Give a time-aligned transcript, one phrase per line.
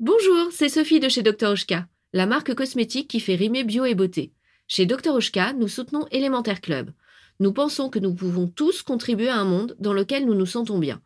[0.00, 3.96] Bonjour, c'est Sophie de chez Dr Oshka, la marque cosmétique qui fait rimer bio et
[3.96, 4.32] beauté.
[4.68, 6.92] Chez Dr Oshka, nous soutenons Élémentaire Club.
[7.40, 10.78] Nous pensons que nous pouvons tous contribuer à un monde dans lequel nous nous sentons
[10.78, 11.02] bien.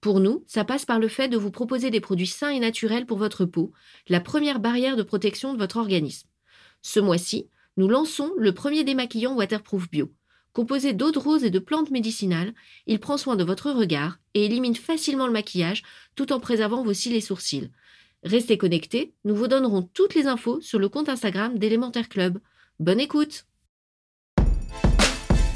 [0.00, 3.04] Pour nous, ça passe par le fait de vous proposer des produits sains et naturels
[3.04, 3.72] pour votre peau,
[4.06, 6.28] la première barrière de protection de votre organisme.
[6.82, 10.12] Ce mois-ci, nous lançons le premier démaquillant waterproof bio.
[10.52, 12.54] Composé d'eau de rose et de plantes médicinales,
[12.86, 15.82] il prend soin de votre regard et élimine facilement le maquillage
[16.14, 17.72] tout en préservant vos cils et sourcils.
[18.26, 22.40] Restez connectés, nous vous donnerons toutes les infos sur le compte Instagram d'Élémentaire Club.
[22.80, 23.46] Bonne écoute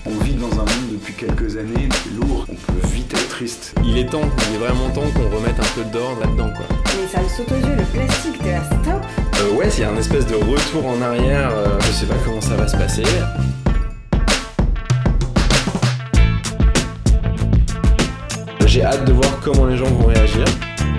[0.07, 3.75] On vit dans un monde depuis quelques années lourd, on peut vite être triste.
[3.85, 6.65] Il est temps, il est vraiment temps qu'on remette un peu d'ordre là-dedans quoi.
[6.97, 9.03] Mais ça me saute aux yeux, le plastique, de la stop
[9.41, 12.19] Euh, ouais, il y a un espèce de retour en arrière, euh, je sais pas
[12.25, 13.03] comment ça va se passer.
[18.65, 20.45] J'ai hâte de voir comment les gens vont réagir.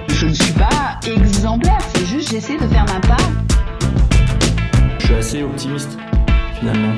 [0.10, 3.32] Je ne suis pas exemplaire, c'est juste j'essaie de faire ma part.
[5.00, 5.98] Je suis assez optimiste
[6.60, 6.94] finalement.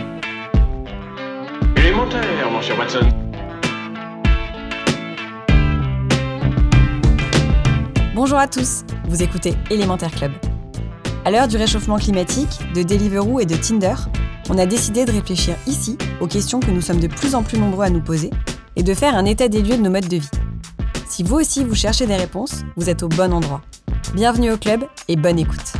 [1.78, 3.10] Élémentaire, mon cher Watson.
[8.16, 10.32] Bonjour à tous, vous écoutez Élémentaire Club.
[11.26, 13.96] À l'heure du réchauffement climatique, de Deliveroo et de Tinder,
[14.50, 17.58] on a décidé de réfléchir ici aux questions que nous sommes de plus en plus
[17.58, 18.30] nombreux à nous poser
[18.76, 20.30] et de faire un état des lieux de nos modes de vie.
[21.08, 23.62] Si vous aussi vous cherchez des réponses, vous êtes au bon endroit.
[24.14, 25.74] Bienvenue au club et bonne écoute.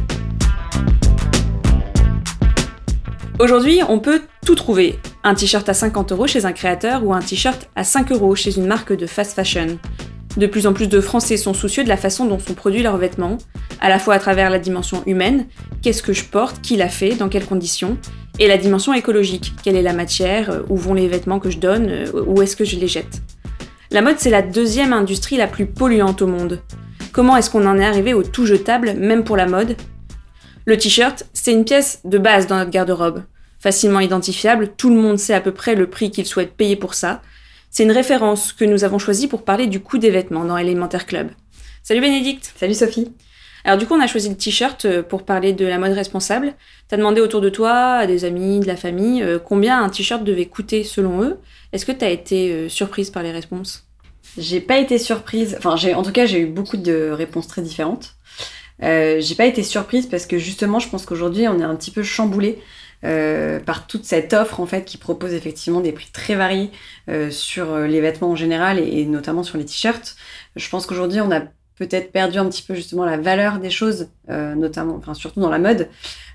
[3.40, 5.00] Aujourd'hui, on peut tout trouver.
[5.24, 8.58] Un t-shirt à 50 euros chez un créateur ou un t-shirt à 5 euros chez
[8.58, 9.80] une marque de fast fashion.
[10.38, 12.98] De plus en plus de Français sont soucieux de la façon dont sont produits leurs
[12.98, 13.38] vêtements,
[13.80, 15.46] à la fois à travers la dimension humaine,
[15.82, 17.98] qu'est-ce que je porte, qui l'a fait, dans quelles conditions,
[18.40, 21.60] et la dimension écologique, quelle est la matière, euh, où vont les vêtements que je
[21.60, 23.22] donne, euh, où est-ce que je les jette.
[23.94, 26.64] La mode, c'est la deuxième industrie la plus polluante au monde.
[27.12, 29.76] Comment est-ce qu'on en est arrivé au tout jetable, même pour la mode?
[30.66, 33.22] Le t-shirt, c'est une pièce de base dans notre garde-robe.
[33.60, 36.96] Facilement identifiable, tout le monde sait à peu près le prix qu'il souhaite payer pour
[36.96, 37.22] ça.
[37.70, 41.06] C'est une référence que nous avons choisie pour parler du coût des vêtements dans Elementaire
[41.06, 41.30] Club.
[41.84, 43.12] Salut Bénédicte Salut Sophie.
[43.64, 46.54] Alors du coup, on a choisi le t-shirt euh, pour parler de la mode responsable.
[46.88, 50.24] T'as demandé autour de toi, à des amis, de la famille, euh, combien un t-shirt
[50.24, 51.38] devait coûter selon eux?
[51.74, 53.88] Est-ce que t'as été euh, surprise par les réponses?
[54.38, 55.56] J'ai pas été surprise.
[55.58, 58.16] Enfin, en tout cas, j'ai eu beaucoup de réponses très différentes.
[58.82, 61.92] Euh, j'ai pas été surprise parce que justement, je pense qu'aujourd'hui, on est un petit
[61.92, 62.60] peu chamboulé
[63.04, 66.72] euh, par toute cette offre en fait qui propose effectivement des prix très variés
[67.32, 70.16] sur les vêtements en général et, notamment sur les t-shirts.
[70.56, 71.42] Je pense qu'aujourd'hui, on a
[71.78, 75.60] peut-être perdu un petit peu justement la valeur des choses, notamment, enfin surtout dans la
[75.60, 75.90] mode.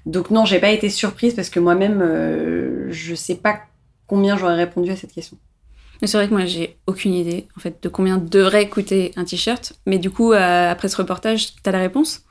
[0.09, 3.61] Donc non, j'ai pas été surprise parce que moi-même, euh, je sais pas
[4.09, 5.39] combien j'aurais répondu à cette question.
[6.03, 9.75] C'est vrai que moi, j'ai aucune idée en fait de combien devrait coûter un t-shirt.
[9.87, 12.23] Mais du coup, euh, après ce reportage, t'as la réponse?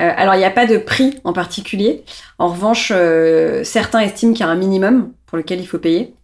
[0.00, 2.04] Euh, alors, il n'y a pas de prix en particulier.
[2.38, 6.14] En revanche, euh, certains estiment qu'il y a un minimum pour lequel il faut payer.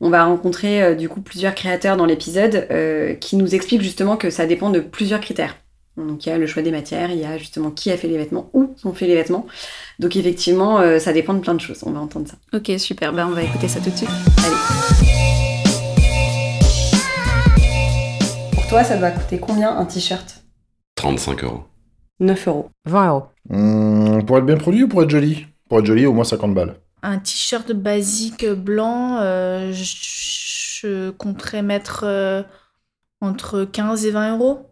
[0.00, 2.66] On va rencontrer du coup plusieurs créateurs dans l'épisode
[3.20, 5.54] qui nous expliquent justement que ça dépend de plusieurs critères.
[5.96, 8.08] Donc il y a le choix des matières, il y a justement qui a fait
[8.08, 9.46] les vêtements, où sont faits les vêtements.
[9.98, 11.82] Donc effectivement, euh, ça dépend de plein de choses.
[11.84, 12.36] On va entendre ça.
[12.56, 13.12] Ok, super.
[13.12, 14.08] Ben, on va écouter ça tout de suite.
[18.52, 20.42] Pour toi, ça doit coûter combien un t-shirt?
[20.96, 21.64] 35 euros.
[22.20, 22.70] 9 euros.
[22.86, 23.24] 20 euros.
[23.50, 25.46] Hum, pour être bien produit ou pour être joli?
[25.68, 26.76] Pour être joli, au moins 50 balles.
[27.02, 29.84] Un t-shirt basique blanc, euh, je,
[30.82, 32.42] je compterais mettre euh,
[33.20, 34.71] entre 15 et 20 euros.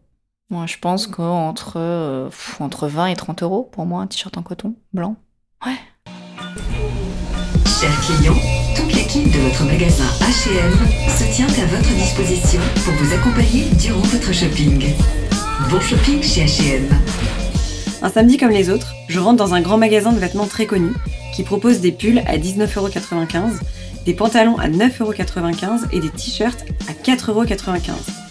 [0.52, 4.36] Moi, je pense qu'entre euh, pff, entre 20 et 30 euros pour moi, un t-shirt
[4.36, 5.14] en coton blanc.
[5.64, 5.76] Ouais.
[7.80, 8.34] Chers clients,
[8.74, 10.72] toute l'équipe de votre magasin H&M
[11.08, 14.92] se tient à votre disposition pour vous accompagner durant votre shopping.
[15.70, 16.88] Bon shopping chez H&M.
[18.02, 20.90] Un samedi comme les autres, je rentre dans un grand magasin de vêtements très connu
[21.32, 23.52] qui propose des pulls à 19,95€,
[24.04, 28.29] des pantalons à 9,95€ et des t-shirts à 4,95€.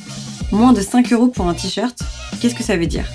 [0.51, 1.99] Moins de 5 euros pour un t-shirt,
[2.39, 3.05] qu'est-ce que ça veut dire?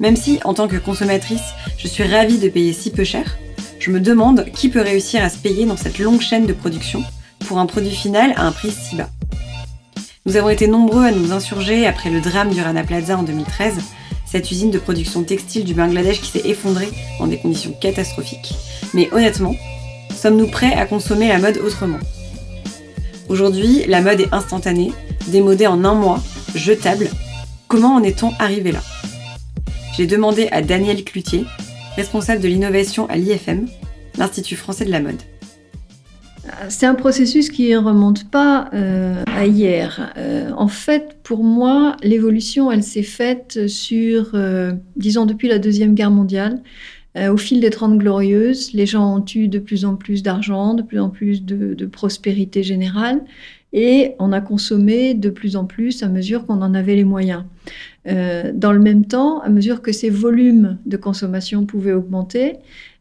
[0.00, 3.36] Même si, en tant que consommatrice, je suis ravie de payer si peu cher,
[3.78, 7.04] je me demande qui peut réussir à se payer dans cette longue chaîne de production
[7.40, 9.10] pour un produit final à un prix si bas.
[10.24, 13.74] Nous avons été nombreux à nous insurger après le drame du Rana Plaza en 2013,
[14.24, 16.88] cette usine de production textile du Bangladesh qui s'est effondrée
[17.18, 18.54] dans des conditions catastrophiques.
[18.94, 19.54] Mais honnêtement,
[20.16, 22.00] sommes-nous prêts à consommer la mode autrement?
[23.28, 24.92] Aujourd'hui, la mode est instantanée,
[25.26, 26.22] démodée en un mois,
[26.54, 27.08] jetable.
[27.68, 28.80] Comment en est-on arrivé là?
[29.96, 31.44] J'ai demandé à Daniel Cloutier,
[31.96, 33.66] responsable de l'innovation à l'IFM,
[34.18, 35.20] l'Institut français de la mode.
[36.68, 40.12] C'est un processus qui ne remonte pas euh, à hier.
[40.16, 45.94] Euh, en fait, pour moi, l'évolution, elle s'est faite sur, euh, disons, depuis la Deuxième
[45.94, 46.62] Guerre mondiale.
[47.16, 50.82] au fil des Trente Glorieuses, les gens ont eu de plus en plus d'argent, de
[50.82, 53.22] plus en plus de, de, prospérité générale,
[53.74, 57.44] et on a consommé de plus en plus à mesure qu'on en avait les moyens.
[58.06, 62.58] dans le même temps, à mesure que ces volumes de consommation pouvaient augmenter,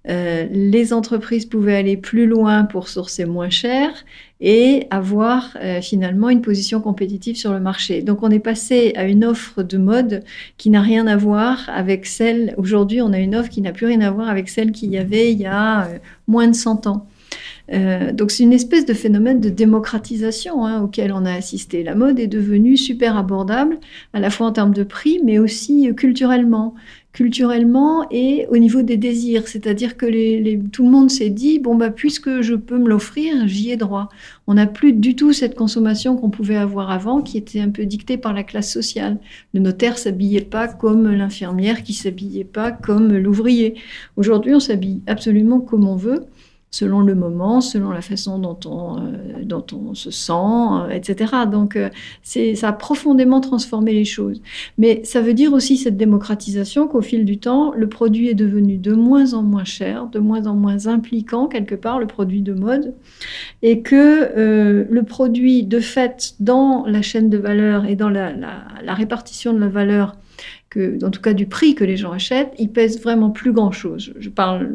[0.09, 3.89] euh, les entreprises pouvaient aller plus loin pour sourcer moins cher
[4.41, 8.01] et avoir euh, finalement une position compétitive sur le marché.
[8.01, 10.23] Donc on est passé à une offre de mode
[10.57, 13.85] qui n'a rien à voir avec celle, aujourd'hui on a une offre qui n'a plus
[13.85, 15.97] rien à voir avec celle qu'il y avait il y a euh,
[16.27, 17.07] moins de 100 ans.
[17.69, 21.83] Donc c'est une espèce de phénomène de démocratisation hein, auquel on a assisté.
[21.83, 23.79] La mode est devenue super abordable,
[24.13, 26.75] à la fois en termes de prix, mais aussi culturellement
[27.13, 29.47] culturellement et au niveau des désirs.
[29.47, 30.07] C'est-à-dire que
[30.69, 34.09] tout le monde s'est dit, bon, bah, puisque je peux me l'offrir, j'y ai droit.
[34.47, 37.85] On n'a plus du tout cette consommation qu'on pouvait avoir avant, qui était un peu
[37.85, 39.19] dictée par la classe sociale.
[39.53, 43.75] Le notaire s'habillait pas comme l'infirmière qui s'habillait pas comme l'ouvrier.
[44.17, 46.25] Aujourd'hui, on s'habille absolument comme on veut
[46.73, 51.31] selon le moment, selon la façon dont on, euh, se sent, euh, etc.
[51.49, 51.89] Donc, euh,
[52.23, 54.41] ça a profondément transformé les choses.
[54.79, 58.77] Mais ça veut dire aussi cette démocratisation qu'au fil du temps, le produit est devenu
[58.77, 62.53] de moins en moins cher, de moins en moins impliquant quelque part, le produit de
[62.53, 62.95] mode,
[63.61, 69.53] et que le produit, de fait, dans la chaîne de valeur et dans la répartition
[69.53, 70.15] de la valeur,
[70.71, 74.13] que, en tout cas du prix que les gens achètent, il pèse vraiment plus grand-chose.
[74.17, 74.71] Je parle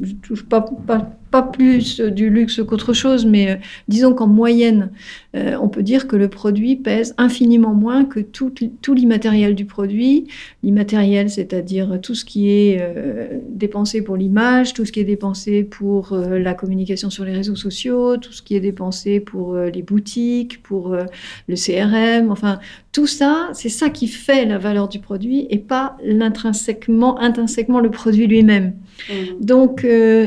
[0.00, 3.56] je touche pas, pas, pas plus du luxe qu'autre chose, mais euh,
[3.88, 4.92] disons qu'en moyenne,
[5.34, 9.64] euh, on peut dire que le produit pèse infiniment moins que tout, tout l'immatériel du
[9.64, 10.28] produit.
[10.62, 15.64] L'immatériel, c'est-à-dire tout ce qui est euh, dépensé pour l'image, tout ce qui est dépensé
[15.64, 20.62] pour la communication sur les réseaux sociaux, tout ce qui est dépensé pour les boutiques,
[20.62, 20.96] pour
[21.48, 22.60] le CRM, enfin,
[22.92, 27.90] tout ça, c'est ça qui fait la valeur du produit et pas l'intrinsèquement, intrinsèquement le
[27.90, 28.74] produit lui-même.
[29.10, 29.44] Mmh.
[29.44, 29.84] Donc,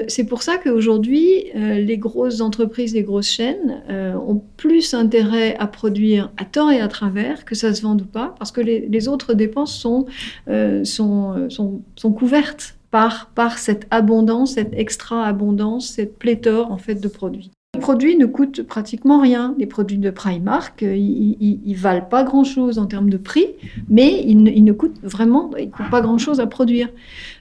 [0.07, 4.95] c'est pour ça qu'aujourd'hui, aujourd'hui, euh, les grosses entreprises, les grosses chaînes euh, ont plus
[4.95, 8.51] intérêt à produire à tort et à travers, que ça se vende ou pas, parce
[8.51, 10.07] que les, autres dépenses sont,
[10.49, 17.07] euh, sont, sont, couvertes par, par cette abondance, cette extra-abondance, cette pléthore en fait de
[17.07, 17.51] produits.
[17.75, 19.53] Les produits ne coûtent pratiquement rien.
[19.59, 23.45] Les produits de Primark, ils, ne valent pas grand-chose en termes de prix,
[23.87, 26.89] mais ils ne, ils ne coûtent vraiment, ils coûtent pas grand-chose à produire.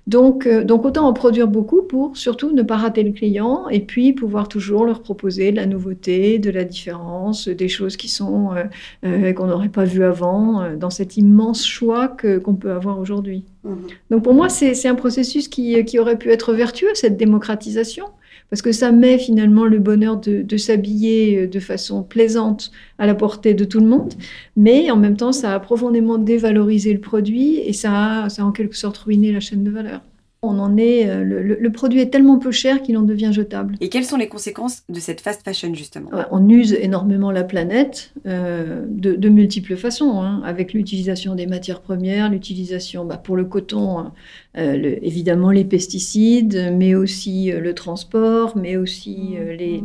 [0.06, 3.80] Donc, euh, donc autant en produire beaucoup pour surtout ne pas rater le client et
[3.80, 8.54] puis pouvoir toujours leur proposer de la nouveauté, de la différence, des choses qui sont
[8.54, 8.64] euh,
[9.04, 13.44] euh, qu'on n'aurait pas vues avant dans cet immense choix que, qu'on peut avoir aujourd'hui.
[13.64, 13.74] Mmh.
[14.10, 18.06] Donc pour moi, c'est, c'est un processus qui, qui aurait pu être vertueux, cette démocratisation
[18.50, 23.14] parce que ça met finalement le bonheur de, s'habiller euh, de façon plaisante à la
[23.14, 24.14] portée de tout le monde,
[24.56, 28.44] mais en même temps, ça a profondément dévalorisé le produit et ça a, ça a
[28.44, 30.00] en quelque sorte ruiné la chaîne de valeur.
[30.42, 33.74] On en est, euh, le, produit est tellement peu cher qu'il en devient jetable.
[33.80, 38.12] Et quelles sont les conséquences de cette fast fashion justement On use énormément la planète
[38.26, 44.12] euh, de, multiples façons, hein, avec l'utilisation des matières premières, l'utilisation bah, pour le coton,
[44.56, 49.82] euh, évidemment les pesticides, mais aussi le transport, mais aussi les,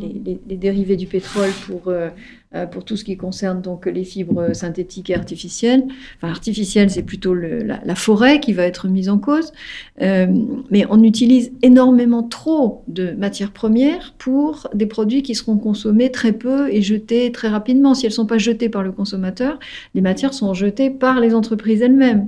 [0.47, 1.91] les, dérivés du pétrole pour
[2.71, 5.85] pour tout ce qui concerne donc les fibres synthétiques et artificielles.
[6.17, 9.53] Enfin, artificielles, c'est plutôt la, forêt qui va être mise en cause.
[10.01, 10.27] Euh,
[10.69, 16.33] mais on utilise énormément trop de matières premières pour des produits qui seront consommés très
[16.33, 17.93] peu et jetés très rapidement.
[17.93, 19.59] Si elles ne sont pas jetées par le consommateur,
[19.95, 22.27] les matières sont jetées par les entreprises elles-mêmes.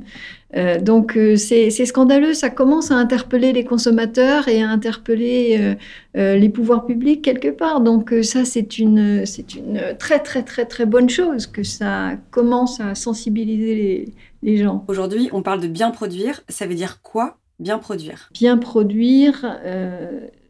[0.56, 5.76] Euh, donc euh, c'est scandaleux, ça commence à interpeller les consommateurs et à interpeller
[6.16, 7.82] euh, les pouvoirs publics quelque part.
[7.82, 9.24] Donc ça c'est une,
[9.56, 14.86] une très très très très bonne chose que ça commence à sensibiliser les, les gens.
[14.88, 18.30] Aujourd'hui on parle de bien produire, ça veut dire quoi bien produire?
[18.34, 19.60] Bien produire,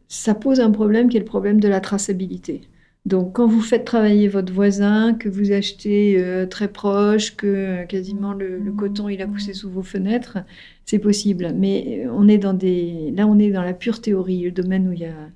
[0.08, 2.62] ça pose un problème qui est le problème de la traçabilité.
[3.06, 7.84] Donc, quand vous faites travailler votre voisin, que vous achetez euh, très proche, que euh,
[7.84, 10.38] quasiment le, coton il a poussé sous vos fenêtres,
[10.86, 11.52] c'est possible.
[11.54, 14.88] Mais euh, on est dans des, là, on est dans la pure théorie, le domaine
[14.88, 15.28] où il y a,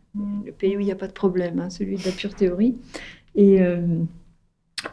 [0.47, 2.77] le pays où il n'y a pas de problème, hein, celui de la pure théorie.
[3.35, 3.61] Et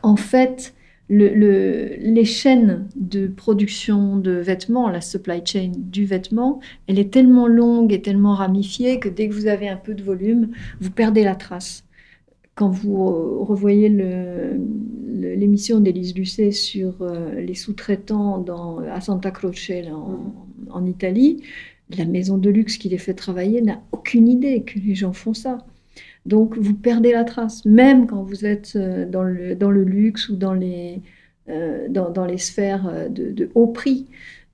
[0.04, 0.76] en fait,
[1.10, 7.48] le, les chaînes de production de vêtements, la supply chain du vêtement, elle est tellement
[7.48, 11.24] longue et tellement ramifiée que dès que vous avez un peu de volume, vous perdez
[11.24, 11.85] la trace
[12.56, 18.44] quand vous revoyez l'émission d'Élise Lucet sur euh, les sous-traitants
[18.90, 19.72] à Santa Croce
[20.72, 21.44] en, Italie,
[21.98, 25.34] la maison de luxe qui les fait travailler n'a aucune idée que les gens font
[25.34, 25.60] ça.
[26.26, 30.30] Donc vous perdez la trace, même quand vous êtes euh, dans le, dans le luxe
[30.30, 31.02] ou dans les,
[31.50, 34.08] euh, dans, dans, les sphères euh, de, de haut prix.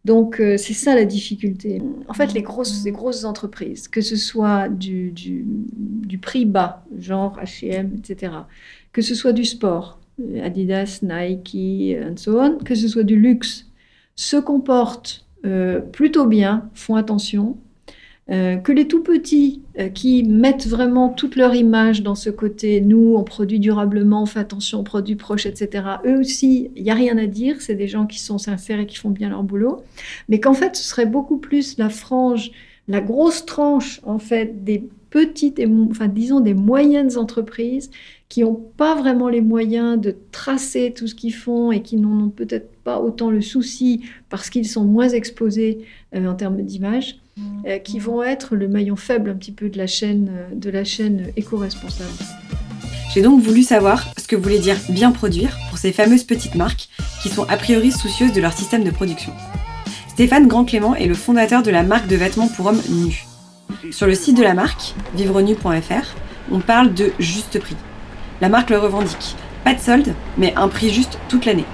[0.03, 1.81] Donc c'est ça la difficulté.
[2.07, 5.13] En fait, les grosses, grosses entreprises, que ce soit du,
[6.21, 8.33] prix bas, genre H&M, etc.,
[8.93, 9.99] que ce soit du sport,
[10.43, 13.67] Adidas, Nike, and so on, que ce soit du luxe,
[14.15, 17.57] se comportent euh, plutôt bien, font attention,
[18.31, 22.79] euh, que les tout petits euh, qui mettent vraiment toute leur image dans ce côté,
[22.79, 25.83] nous, on produit durablement, on fait attention, on produit proche, etc.
[26.05, 28.85] Eux aussi, il n'y a rien à dire, c'est des gens qui sont sincères et
[28.85, 29.83] qui font bien leur boulot,
[30.29, 32.51] mais qu'en fait, ce serait beaucoup plus la frange,
[32.87, 37.91] la grosse tranche, en fait, des petites, et, enfin, disons, des moyennes entreprises
[38.29, 42.27] qui n'ont pas vraiment les moyens de tracer tout ce qu'ils font et qui n'en
[42.27, 45.79] ont peut-être pas autant le souci parce qu'ils sont moins exposés
[46.15, 47.19] euh, en termes d'image.
[47.67, 50.69] Euh, qui vont être le maillon faible un petit peu de la chaîne, euh, de
[50.69, 52.09] la chaîne éco-responsable.
[53.13, 56.89] J'ai donc voulu savoir ce que voulait dire bien produire pour ces fameuses petites marques
[57.21, 59.33] qui sont a priori soucieuses de leur système de production.
[60.07, 63.25] Stéphane Grand-Clément est le fondateur de la marque de vêtements pour hommes nus.
[63.91, 66.15] Sur le site de la marque, vivrenu.fr,
[66.51, 67.75] on parle de juste prix.
[68.39, 69.35] La marque le revendique.
[69.63, 71.65] Pas de solde, mais un prix juste toute l'année.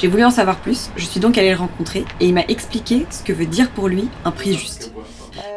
[0.00, 3.04] J'ai voulu en savoir plus, je suis donc allée le rencontrer et il m'a expliqué
[3.10, 4.94] ce que veut dire pour lui un prix juste.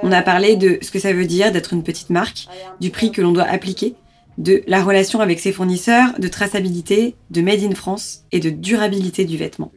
[0.02, 2.48] On a parlé de ce que ça veut dire d'être une petite marque,
[2.82, 3.96] du prix que l'on doit appliquer,
[4.38, 9.24] de la relation avec ses fournisseurs, de traçabilité, de Made in France et de durabilité
[9.24, 9.72] du vêtement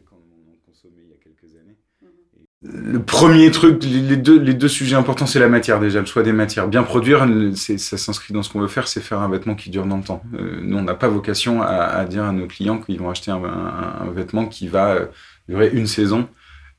[2.63, 6.23] le premier truc, les deux, les deux sujets importants, c'est la matière déjà, le choix
[6.23, 6.67] des matières.
[6.67, 9.85] Bien produire, ça s'inscrit dans ce qu'on veut faire, c'est faire un vêtement qui dure
[9.85, 10.23] dans le temps.
[10.33, 13.29] Euh, nous, on n'a pas vocation à, à, dire à nos clients qu'ils vont acheter
[13.29, 15.05] un, un, un, vêtement qui va euh,
[15.47, 16.27] durer une saison.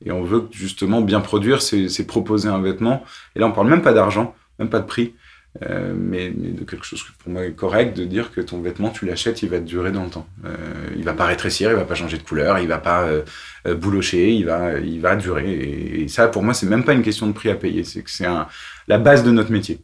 [0.05, 3.03] Et on veut justement bien produire, c'est proposer un vêtement.
[3.35, 5.13] Et là, on parle même pas d'argent, même pas de prix.
[5.63, 9.05] Euh, mais, de quelque chose pour moi est correct de dire que ton vêtement tu
[9.05, 10.27] l'achètes il va durer dans le temps.
[10.45, 10.55] Euh,
[10.95, 13.23] il va pas rétrécir il va pas changer de couleur il va pas euh,
[13.67, 15.51] euh boulocher il va il va durer.
[15.51, 17.83] Et, et ça pour moi c'est même pas une question de prix à payer.
[17.83, 18.27] C'est que c'est
[18.87, 19.79] la base de notre métier.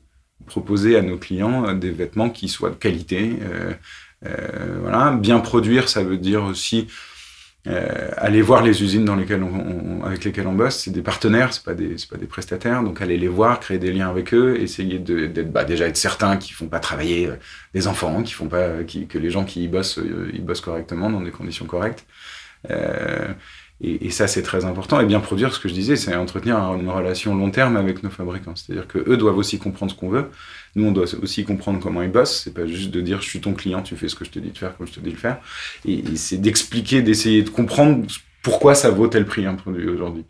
[0.45, 3.37] Proposer à nos clients des vêtements qui soient de qualité
[4.81, 5.11] voilà.
[5.11, 6.87] Bien produire ça veut dire aussi
[7.67, 11.01] euh, aller voir les usines dans lesquelles on, on, avec lesquelles on bosse, c'est des
[11.01, 14.33] partenaires, c'est pas des pas des prestataires, donc aller les voir, créer des liens avec
[14.33, 17.35] eux, essayer de d'être bah, déjà être certain qu'ils font pas travailler euh,
[17.73, 20.61] des enfants, qu'ils font pas qui, que les gens qui y bossent euh, ils bossent
[20.61, 22.05] correctement dans des conditions correctes.
[22.71, 23.24] Euh,
[23.81, 25.01] et, ça, c'est très important.
[25.01, 28.09] Et bien produire, ce que je disais, c'est entretenir une relation long terme avec nos
[28.09, 28.55] fabricants.
[28.55, 30.29] C'est-à-dire que eux doivent aussi comprendre ce qu'on veut.
[30.75, 32.41] Nous, on doit aussi comprendre comment ils bossent.
[32.43, 34.39] C'est pas juste de dire je suis ton client, tu fais ce que je te
[34.39, 35.39] dis de faire comme je te dis de faire.
[35.85, 38.05] Et, c'est d'expliquer, d'essayer de comprendre
[38.41, 40.23] pourquoi ça vaut tel prix un produit aujourd'hui.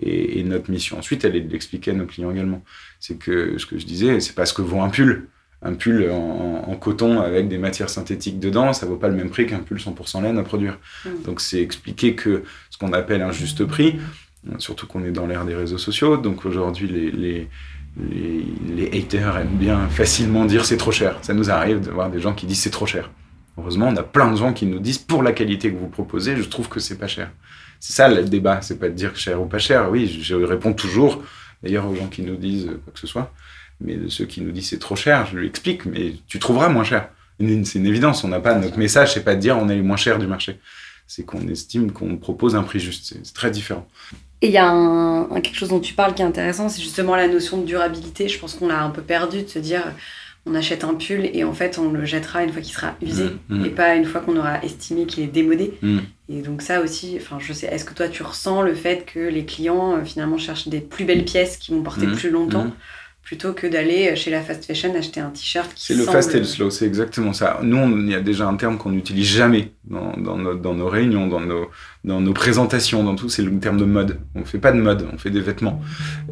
[0.00, 2.64] Et, et, notre mission ensuite, elle est de l'expliquer à nos clients également.
[2.98, 5.28] C'est que ce que je disais, c'est pas ce que vaut un pull
[5.62, 9.30] un pull en, en, coton avec des matières synthétiques dedans, ça vaut pas le même
[9.30, 10.78] prix qu'un pull 100% laine à produire.
[11.04, 11.08] Mmh.
[11.24, 13.98] Donc c'est expliquer que ce qu'on appelle un juste prix,
[14.58, 17.48] surtout qu'on est dans l'ère des réseaux sociaux, donc aujourd'hui les, les,
[18.10, 18.44] les,
[18.74, 21.18] les, haters aiment bien facilement dire c'est trop cher.
[21.22, 23.10] Ça nous arrive de voir des gens qui disent c'est trop cher.
[23.58, 26.36] Heureusement, on a plein de gens qui nous disent pour la qualité que vous proposez,
[26.36, 27.30] je trouve que c'est pas cher.
[27.80, 29.90] C'est ça le débat, c'est pas de dire cher ou pas cher.
[29.90, 31.22] Oui, je réponds toujours,
[31.62, 33.32] d'ailleurs aux gens qui nous disent quoi que ce soit
[33.80, 36.68] mais de ceux qui nous disent c'est trop cher, je lui explique, mais tu trouveras
[36.68, 37.10] moins cher.
[37.38, 39.82] C'est une évidence, on n'a pas notre message, c'est pas de dire on est les
[39.82, 40.58] moins chers du marché.
[41.06, 43.14] C'est qu'on estime qu'on propose un prix juste.
[43.22, 43.86] C'est très différent.
[44.42, 46.82] Et il y a un, un, quelque chose dont tu parles qui est intéressant, c'est
[46.82, 48.28] justement la notion de durabilité.
[48.28, 49.82] Je pense qu'on l'a un peu perdu de se dire
[50.46, 53.24] on achète un pull et en fait on le jettera une fois qu'il sera usé
[53.24, 53.64] mmh, mmh.
[53.64, 55.74] et pas une fois qu'on aura estimé qu'il est démodé.
[55.82, 55.98] Mmh.
[56.28, 59.18] Et donc ça aussi, enfin je sais, est-ce que toi tu ressens le fait que
[59.18, 62.70] les clients euh, finalement cherchent des plus belles pièces qui vont porter plus longtemps
[63.26, 66.38] plutôt que d'aller chez la fast fashion acheter un t-shirt qui C'est le fast et
[66.38, 67.58] le slow, c'est exactement ça.
[67.60, 70.88] Nous, il y a déjà un terme qu'on n'utilise jamais dans, dans, nos, dans, nos,
[70.88, 71.68] réunions, dans nos,
[72.04, 74.20] dans nos présentations, dans tout, c'est le terme de mode.
[74.36, 75.82] On ne fait pas de mode, on fait des vêtements.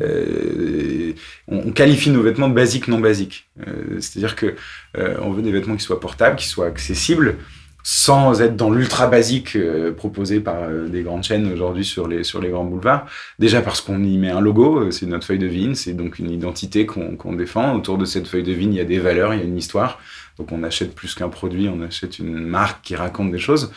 [0.03, 1.13] Euh,
[1.49, 3.49] on, on, qualifie nos vêtements de basiques, non basiques.
[3.67, 4.55] Euh, C'est-à-dire que
[4.97, 7.39] euh, on veut des vêtements qui soient portables, qui soient accessibles,
[7.87, 12.25] sans être dans l'ultra basique euh, proposé par euh, des grandes chaînes aujourd'hui sur les,
[12.25, 13.07] sur les grands boulevards.
[13.39, 16.19] Déjà parce qu'on y met un logo, euh, c'est notre feuille de vigne, c'est donc
[16.19, 17.75] une identité qu'on qu défend.
[17.77, 19.59] Autour de cette feuille de vigne, il y a des valeurs, il y a une
[19.59, 20.01] histoire.
[20.39, 23.71] Donc on achète plus qu'un produit, on achète une marque qui raconte des choses.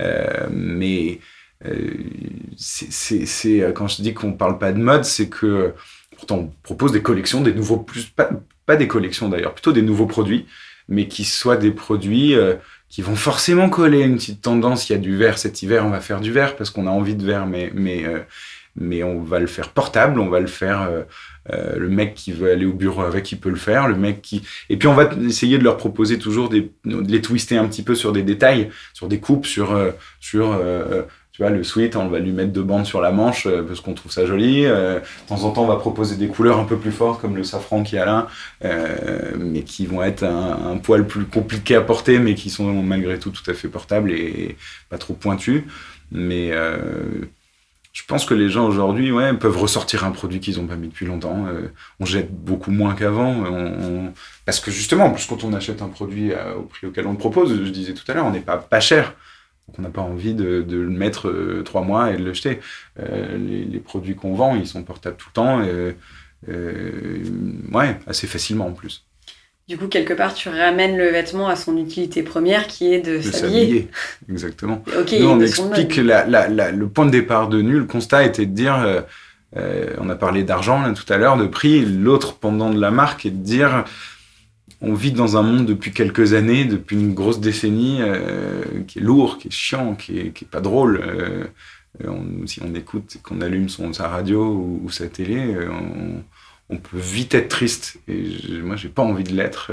[0.00, 1.20] Euh, mais
[1.64, 1.92] euh,
[2.56, 5.72] c'est quand je dis qu'on parle pas de mode, c'est que
[6.16, 8.28] pourtant on propose des collections, des nouveaux plus pas,
[8.66, 10.46] pas des collections d'ailleurs, plutôt des nouveaux produits,
[10.88, 12.34] mais qui soient des produits
[12.92, 14.88] qui vont forcément coller une petite tendance.
[14.88, 16.90] Il y a du vert cet hiver, on va faire du vert parce qu'on a
[16.90, 18.20] envie de vert, mais, mais, euh,
[18.76, 20.82] mais on va le faire portable, on va le faire.
[20.82, 21.02] euh,
[21.50, 23.88] euh, le mec qui veut aller au bureau avec, il peut le faire.
[23.88, 27.20] Le mec qui et puis on va essayer de leur proposer toujours des, de les
[27.20, 31.02] twister un petit peu sur des détails, sur des coupes, sur euh, sur euh,
[31.32, 33.80] tu vois le sweat, on va lui mettre deux bandes sur la manche euh, parce
[33.80, 34.66] qu'on trouve ça joli.
[34.66, 37.36] Euh, de temps en temps, on va proposer des couleurs un peu plus fortes comme
[37.36, 38.28] le safran qui est là,
[38.66, 43.18] euh, mais qui vont être un, poil plus compliqué à porter, mais qui sont malgré
[43.18, 44.56] tout tout à fait portables et
[44.90, 45.62] pas trop pointus.
[46.10, 46.50] Mais
[47.92, 50.88] je pense que les gens aujourd'hui ouais, peuvent ressortir un produit qu'ils n'ont pas mis
[50.88, 51.46] depuis longtemps.
[51.98, 53.32] On jette beaucoup moins qu'avant.
[53.46, 54.12] On,
[54.44, 57.18] Parce que justement, en plus, quand on achète un produit au prix auquel on le
[57.18, 59.14] propose, je disais tout à l'heure, on n'est pas pas cher.
[59.72, 62.34] Donc on n'a pas envie de, de le mettre euh, trois mois et de le
[62.34, 62.60] jeter.
[63.00, 65.62] Euh, les, les produits qu'on vend, ils sont portables tout le temps.
[65.62, 65.94] Et,
[66.48, 67.22] euh,
[67.72, 69.04] ouais, assez facilement en plus.
[69.68, 73.16] Du coup, quelque part, tu ramènes le vêtement à son utilité première qui est de,
[73.18, 73.88] De s'habiller.
[74.28, 74.82] Exactement.
[75.20, 76.06] Nous, on explique mode.
[76.06, 77.78] la, la- la- le point de départ de nu.
[77.78, 78.74] Le constat était de dire,
[79.56, 81.84] euh, on a parlé d'argent tout à l'heure, de prix.
[81.84, 83.84] L'autre pendant de la marque est de dire,
[84.82, 89.02] on vit dans un monde depuis quelques années, depuis une grosse décennie, euh, qui est
[89.02, 91.00] lourd, qui est chiant, qui est, qui est pas drôle.
[91.02, 91.44] Euh,
[92.46, 94.42] si on écoute, qu'on allume sa radio
[94.82, 95.68] ou, sa télé, euh,
[96.68, 97.98] on, peut vite être triste.
[98.08, 99.72] Et je, moi, j'ai pas envie de l'être.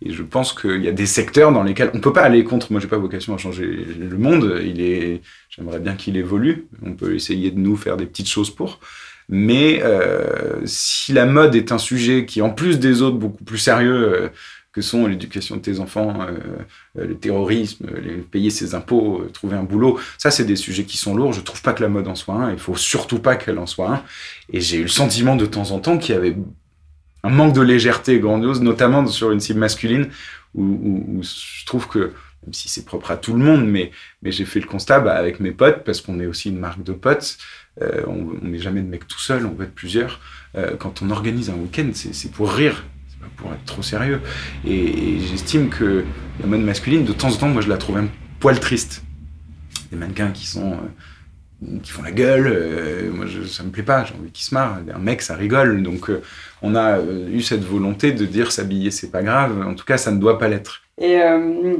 [0.00, 2.70] et je pense qu'il y a des secteurs dans lesquels on peut pas aller contre.
[2.70, 4.60] Moi, j'ai pas vocation à changer le monde.
[4.64, 6.68] Il est, j'aimerais bien qu'il évolue.
[6.82, 8.80] On peut essayer de nous faire des petites choses pour.
[9.28, 13.58] Mais euh, si la mode est un sujet qui, en plus des autres, beaucoup plus
[13.58, 14.28] sérieux, euh,
[14.72, 17.86] que sont l'éducation de tes enfants, euh, le terrorisme,
[18.30, 21.32] payer ses impôts, trouver un boulot, ça, c'est des sujets qui sont lourds.
[21.32, 22.52] Je trouve pas que la mode en soit un.
[22.52, 24.02] Il faut surtout pas qu'elle en soit un.
[24.52, 26.36] Et j'ai eu le sentiment de temps en temps qu'il y avait
[27.22, 30.08] un manque de légèreté grandiose, notamment sur une cible masculine,
[30.54, 32.12] où, je trouve que,
[32.44, 33.90] même si c'est propre à tout le monde, mais,
[34.22, 36.82] mais j'ai fait le constat bah, avec mes potes, parce qu'on est aussi une marque
[36.82, 37.38] de potes,
[37.82, 40.20] euh, on n'est jamais de mecs tout seul, on veut être plusieurs.
[40.56, 44.20] Euh, quand on organise un week-end, c'est pour rire, c'est pas pour être trop sérieux.
[44.66, 46.04] Et, j'estime que
[46.40, 48.08] la mode masculine, de temps en temps, moi je la trouve un
[48.40, 49.02] poil triste.
[49.90, 50.72] Des mannequins qui sont...
[50.72, 54.52] euh, qui font la gueule, moi je, ça me plaît pas, j'ai envie qu'ils se
[54.52, 54.78] marrent.
[54.94, 55.82] Un mec, ça rigole.
[55.82, 56.10] Donc
[56.60, 59.66] on a eu cette volonté de dire s'habiller, c'est pas grave.
[59.66, 60.82] En tout cas, ça ne doit pas l'être.
[61.00, 61.18] Et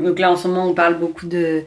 [0.02, 1.64] donc là, en ce moment, on parle beaucoup de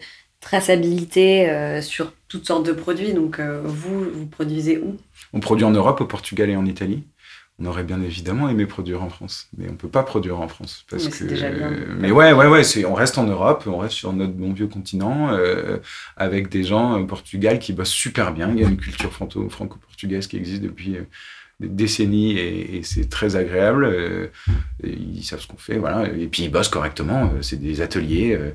[0.49, 3.13] traçabilité euh, sur toutes sortes de produits.
[3.13, 4.97] Donc, euh, vous, vous produisez où?
[5.33, 7.03] On produit en Europe, au Portugal et en Italie.
[7.61, 10.85] On aurait bien évidemment aimé produire en France, mais on peut pas produire en France
[10.89, 11.17] parce Mais que.
[11.17, 11.69] c'est déjà bien.
[11.99, 14.67] Mais ouais, ouais, ouais, c'est on reste en Europe, on reste sur notre bon vieux
[14.67, 15.77] continent euh,
[16.15, 18.49] avec des gens au Portugal qui bossent super bien.
[18.53, 20.91] Il y a une culture franco- franco-portugaise qui existe depuis
[21.59, 23.83] des décennies et, et c'est très agréable.
[23.83, 24.27] euh,
[24.83, 26.07] ils savent ce qu'on fait, voilà.
[26.23, 27.29] Et puis ils bossent correctement.
[27.41, 28.37] C'est des ateliers.
[28.39, 28.51] euh,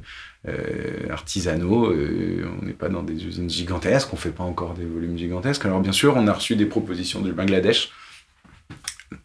[0.49, 4.85] euh, artisanaux, euh, on n'est pas dans des usines gigantesques, on fait pas encore des
[4.85, 5.65] volumes gigantesques.
[5.65, 7.91] Alors bien sûr, on a reçu des propositions du Bangladesh.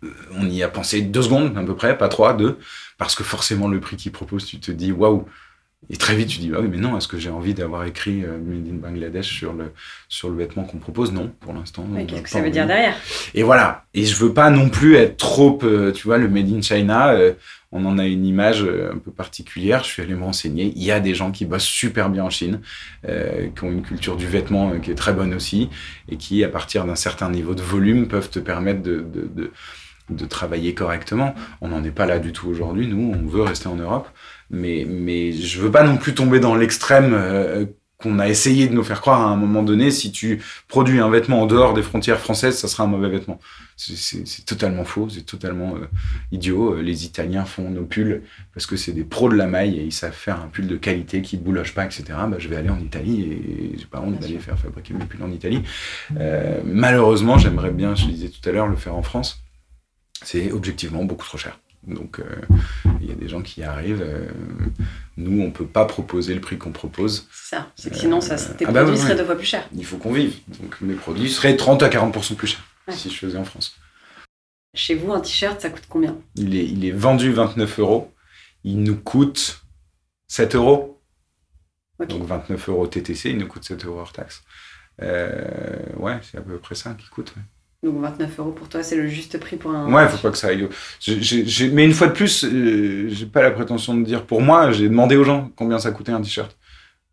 [0.03, 2.57] Euh, On y a pensé deux secondes à peu près, pas trois, deux,
[2.97, 5.25] parce que forcément le prix qu'ils proposent, tu te dis waouh.
[5.89, 8.25] Et très vite, tu dis, ah oui, mais non, est-ce que j'ai envie d'avoir écrit
[8.25, 9.71] euh, Made in Bangladesh sur le,
[10.09, 11.13] sur le vêtement qu'on propose?
[11.13, 11.85] Non, pour l'instant.
[11.87, 12.95] n'a Qu'est-ce que ça veut dire derrière?
[13.33, 13.85] Et voilà.
[13.93, 17.11] Et je veux pas non plus être trop, euh, tu vois, le Made in China.
[17.11, 17.31] euh,
[17.71, 19.83] on en a une image euh, un peu particulière.
[19.83, 20.73] Je suis allé me renseigner.
[20.75, 22.61] Il y a des gens qui bossent super bien en Chine,
[23.07, 25.69] euh, qui ont une culture du vêtement euh, qui est très bonne aussi,
[26.09, 29.05] et qui, à partir d'un certain niveau de volume, peuvent te permettre de,
[30.09, 31.35] de, travailler correctement.
[31.61, 32.87] On n'en est pas là du tout aujourd'hui.
[32.87, 34.09] Nous, on veut rester en Europe,
[34.49, 37.13] mais mais je veux pas non plus tomber dans l'extrême.
[38.01, 41.09] Qu'on a essayé de nous faire croire à un moment donné, si tu produis un
[41.09, 43.39] vêtement en dehors des frontières françaises, ça sera un mauvais vêtement.
[43.75, 45.87] C'est- totalement faux, c'est totalement euh,
[46.31, 46.75] idiot.
[46.75, 49.83] Euh, Les Italiens font nos pulls parce que c'est des pros de la maille et
[49.83, 52.03] ils savent faire un pull de qualité qui ne bouloche pas, etc.
[52.29, 55.23] Bah, je vais aller en Italie et j'ai pas honte d'aller faire fabriquer mes pulls
[55.23, 55.61] en Italie.
[56.17, 59.41] Euh, malheureusement, j'aimerais bien, je le disais tout à l'heure, le faire en France.
[60.23, 61.59] C'est objectivement beaucoup trop cher.
[61.83, 62.25] Donc, euh,
[63.01, 64.01] il y a des gens qui y arrivent.
[64.01, 64.27] euh,
[65.17, 67.27] nous, on peut pas proposer le prix qu'on propose.
[67.31, 67.71] C'est ça.
[67.75, 69.67] C'est que sinon, ça, tes ah bah produits ouais, seraient deux fois plus chers.
[69.73, 70.35] Il faut qu'on vive.
[70.59, 72.95] Donc, mes produits seraient 30 à 40% plus chers Ouais.
[72.95, 73.75] si je faisais en France.
[74.75, 76.17] Chez vous, un t-shirt, ça coûte combien?
[76.35, 78.13] Il est, il est vendu 29 euros.
[78.63, 79.61] Il nous coûte
[80.27, 81.01] 7 euros.
[82.07, 84.41] Donc 29 euros TTC, il nous coûte 7 euros hors taxe.
[85.01, 87.33] Euh, ouais, c'est à peu près ça qui coûte.
[87.35, 87.43] ouais.
[87.81, 89.91] Donc 29 euros pour toi, c'est le juste prix pour un.
[89.91, 90.67] Ouais, faut pas que ça aille.
[91.71, 94.71] Mais une fois de plus, euh, j'ai pas la prétention de dire pour moi.
[94.71, 96.57] J'ai demandé aux gens combien ça coûtait un t-shirt.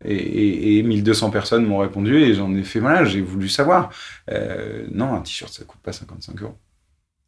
[0.03, 3.89] Et, et- et 1200 personnes m'ont répondu et j'en ai fait, voilà, j'ai voulu savoir.
[4.29, 6.55] Euh, non, un t-shirt, ça coûte pas 55 euros.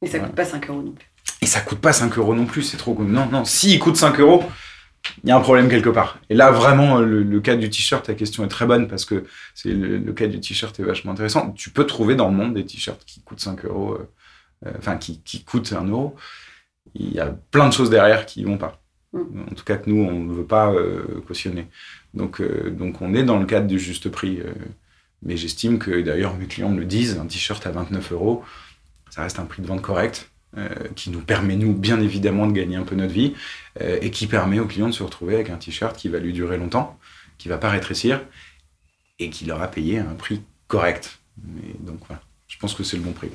[0.03, 0.25] Et ça Ouais.
[0.25, 1.05] coûte pas 5 euros non plus.
[1.41, 2.93] Et ça coûte pas 5 euros non plus, c'est trop.
[3.01, 4.43] Non, non, si il coûte 5 euros,
[5.23, 6.19] il y a un problème quelque part.
[6.29, 9.25] Et là, vraiment, le, le cas du t-shirt, ta question est très bonne parce que
[9.53, 11.51] c'est le, le cas du t-shirt est vachement intéressant.
[11.51, 14.09] Tu peux trouver dans le monde des t-shirts qui coûtent 5 euros, euh,
[14.65, 16.15] euh, enfin, qui, qui coûtent 1 euro.
[16.95, 18.81] Il y a plein de choses derrière qui vont pas.
[19.13, 21.67] En tout cas, que nous, on ne veut pas euh, cautionner.
[22.13, 24.39] Donc, euh, donc, on est dans le cadre du juste prix.
[25.23, 28.43] mais j'estime que, d'ailleurs, mes clients me le disent, un t-shirt à 29 euros,
[29.09, 30.31] ça reste un prix de vente correct,
[30.95, 33.33] qui nous permet, nous, bien évidemment, de gagner un peu notre vie,
[33.81, 36.33] euh, et qui permet aux clients de se retrouver avec un t-shirt qui va lui
[36.33, 36.97] durer longtemps,
[37.37, 38.21] qui va pas rétrécir,
[39.19, 41.19] et qui leur a payé un prix correct.
[41.43, 43.29] Mais donc voilà, je pense que c'est le bon prix.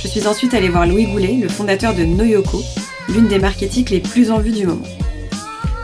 [0.00, 2.62] Je suis ensuite allée voir Louis Goulet, le fondateur de Noyoko,
[3.08, 4.86] l'une des marques les plus en vue du moment.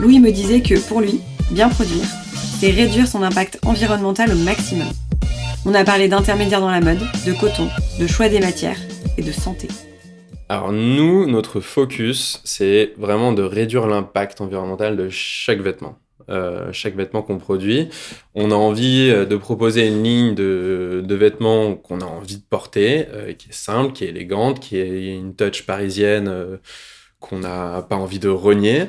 [0.00, 1.20] Louis me disait que pour lui,
[1.52, 2.04] bien produire,
[2.58, 4.88] c'est réduire son impact environnemental au maximum.
[5.66, 8.78] On a parlé d'intermédiaires dans la mode, de coton, de choix des matières
[9.16, 9.68] et de santé.
[10.48, 15.98] Alors nous, notre focus, c'est vraiment de réduire l'impact environnemental de chaque vêtement.
[16.30, 17.90] Euh, chaque vêtement qu'on produit.
[18.34, 23.06] On a envie euh, de proposer une ligne de, vêtements qu'on a envie de porter,
[23.12, 26.58] euh, qui est simple, qui est élégante, qui est une touch parisienne
[27.20, 28.86] qu'on n'a pas envie de renier.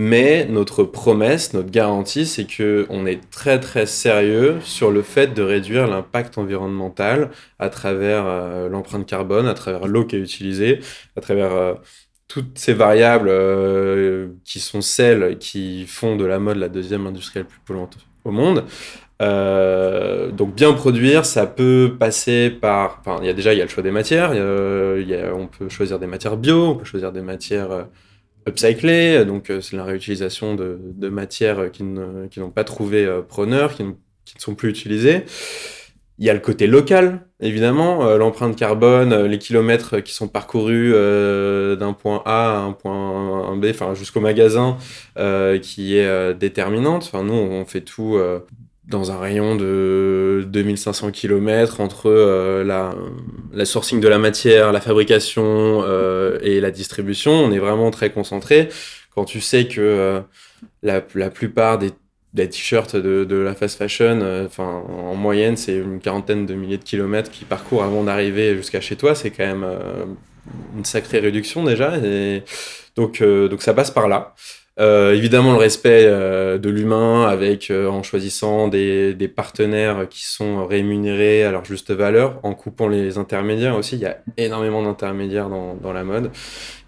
[0.00, 5.34] Mais notre promesse, notre garantie, c'est que on est très très sérieux sur le fait
[5.34, 10.78] de réduire l'impact environnemental à travers euh, l'empreinte carbone, à travers l'eau qui est utilisée,
[11.16, 11.74] à travers euh,
[12.28, 17.40] toutes ces variables euh, qui sont celles qui font de la mode la deuxième industrie
[17.40, 18.64] la plus polluante au monde.
[19.20, 23.64] Donc bien produire, ça peut passer par, enfin il y a déjà il y a
[23.64, 24.38] le choix des matières, y
[25.14, 27.88] a- on peut choisir des matières bio, on peut choisir des matières
[28.48, 33.22] upcyclées, donc euh, c'est la réutilisation de, matières qui ne- qui n'ont pas trouvé euh,
[33.22, 33.92] preneur, qui, ne-
[34.38, 35.24] sont plus utilisées.
[36.18, 40.92] Il y a le côté local, évidemment, euh, l'empreinte carbone, les kilomètres qui sont parcourus
[40.92, 44.76] d'un point A à un point B, enfin jusqu'au magasin,
[45.62, 47.04] qui est déterminante.
[47.04, 48.18] Enfin, nous, on fait tout
[48.88, 55.82] dans un rayon de 2500 km entre euh, la, sourcing de la matière, la fabrication
[55.84, 57.32] euh, et la distribution.
[57.32, 58.70] On est vraiment très concentré.
[59.14, 60.20] Quand tu sais que euh,
[60.82, 61.92] la, plupart des
[62.48, 67.30] t-shirts de, la fast fashion, enfin en moyenne c'est une quarantaine de milliers de kilomètres
[67.30, 69.66] qui parcourent avant d'arriver jusqu'à chez toi, c'est quand même
[70.76, 71.94] une sacrée réduction déjà,
[72.96, 73.20] donc
[73.58, 74.34] ça passe par là.
[74.78, 80.24] Euh, évidemment le respect euh, de l'humain avec euh, en choisissant des, des partenaires qui
[80.24, 83.96] sont rémunérés à leur juste valeur, en coupant les intermédiaires aussi.
[83.96, 86.30] Il y a énormément d'intermédiaires dans, dans la mode.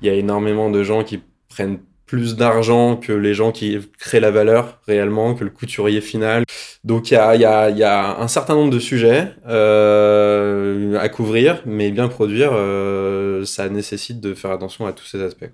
[0.03, 4.19] Il y a énormément de gens qui prennent plus d'argent que les gens qui créent
[4.21, 6.45] la valeur réellement, que le couturier final.
[6.83, 11.09] Donc il y a, y, a, y a un certain nombre de sujets euh, à
[11.09, 15.51] couvrir, mais bien produire, euh, ça nécessite de faire attention à tous ces aspects.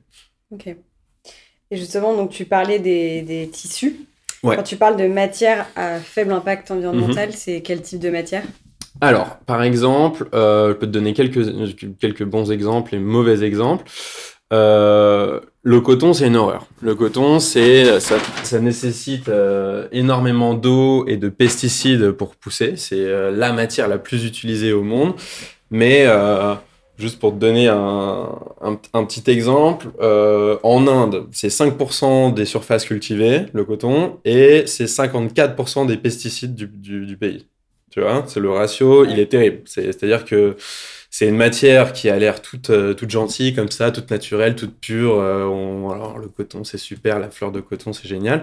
[0.51, 0.77] Ok.
[1.71, 3.97] Et justement, donc tu parlais des, des tissus.
[4.43, 4.57] Ouais.
[4.57, 8.45] Quand tu parles de matière à faible impact environnemental, c'est quel type de matière?
[9.01, 13.85] Alors, par exemple, euh, je peux te donner quelques, quelques bons exemples et mauvais exemples.
[14.53, 16.67] Euh, le coton, c'est une horreur.
[16.81, 22.75] Le coton, c'est ça, ça nécessite euh, énormément d'eau et de pesticides pour pousser.
[22.77, 25.15] C'est la matière la plus utilisée au monde.
[25.71, 26.07] Mais
[26.99, 32.45] juste pour te donner un, un, un petit exemple, euh, en Inde, c'est 5% des
[32.47, 37.47] surfaces cultivées, le coton, et c'est 54% des pesticides du, du, du pays.
[37.91, 39.63] Tu vois, c'est le ratio, il est terrible.
[39.67, 40.57] C'est- C'est-à-dire que
[41.19, 44.79] c'est une matière qui a l'air toute, euh, toute gentille comme ça, toute naturelle, toute
[44.79, 45.19] pure.
[45.19, 45.45] Euh,
[45.89, 48.43] alors le coton, c'est super, la fleur de coton, c'est génial.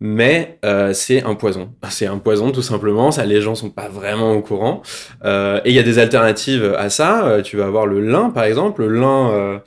[0.00, 1.74] Mais euh, c'est un poison.
[1.90, 3.10] C'est un poison tout simplement.
[3.10, 4.80] Ça, les gens sont pas vraiment au courant.
[5.26, 7.42] Euh, et il y a des alternatives à ça.
[7.44, 8.86] Tu vas avoir le lin, par exemple.
[8.86, 9.60] Le lin,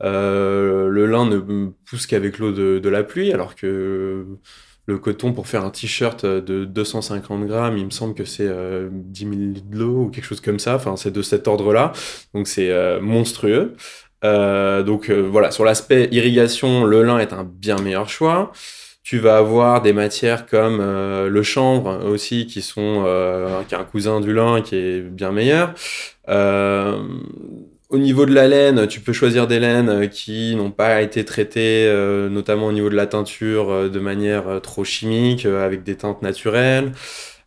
[0.00, 4.26] le lin ne pousse qu'avec l'eau de, de la pluie, alors que
[4.86, 8.88] le coton pour faire un t-shirt de 250 grammes, il me semble que c'est euh,
[8.90, 10.74] 10 000 litres d'eau ou quelque chose comme ça.
[10.74, 11.92] Enfin, c'est de cet ordre-là.
[12.34, 13.76] Donc, c'est euh, monstrueux.
[14.24, 18.52] Euh, donc, euh, voilà, sur l'aspect irrigation, le lin est un bien meilleur choix.
[19.02, 23.78] Tu vas avoir des matières comme euh, le chanvre aussi, qui sont euh, qui est
[23.78, 25.74] un cousin du lin qui est bien meilleur.
[27.90, 31.24] Euh, au niveau de la laine, tu peux choisir des laines qui n'ont pas été
[31.24, 35.64] traitées, euh, notamment au niveau de la teinture, euh, de manière euh, trop chimique, euh,
[35.64, 36.92] avec des teintes naturelles.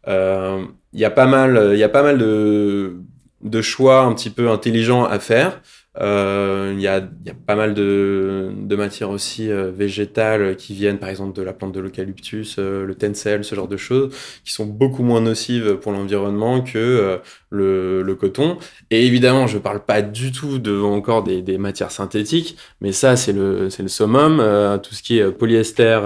[0.08, 4.49] Euh, Il y a pas mal, y a pas mal de choix un petit peu
[4.49, 5.62] intelligents à faire.
[6.01, 10.73] Euh, Il y, a, y a pas mal de, de matières aussi euh, végétales qui
[10.73, 14.12] viennent par exemple de la plante de l'eucalyptus, euh, le tencel, ce genre de choses,
[14.43, 17.17] qui sont beaucoup moins nocives pour l'environnement que euh,
[17.51, 18.58] le, le coton.
[18.89, 23.15] Et évidemment, je parle pas du tout de encore des, des matières synthétiques, mais ça
[23.15, 25.99] c'est le, c'est le summum, euh, tout ce qui est polyester,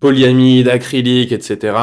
[0.00, 1.74] polyamide, acrylique, etc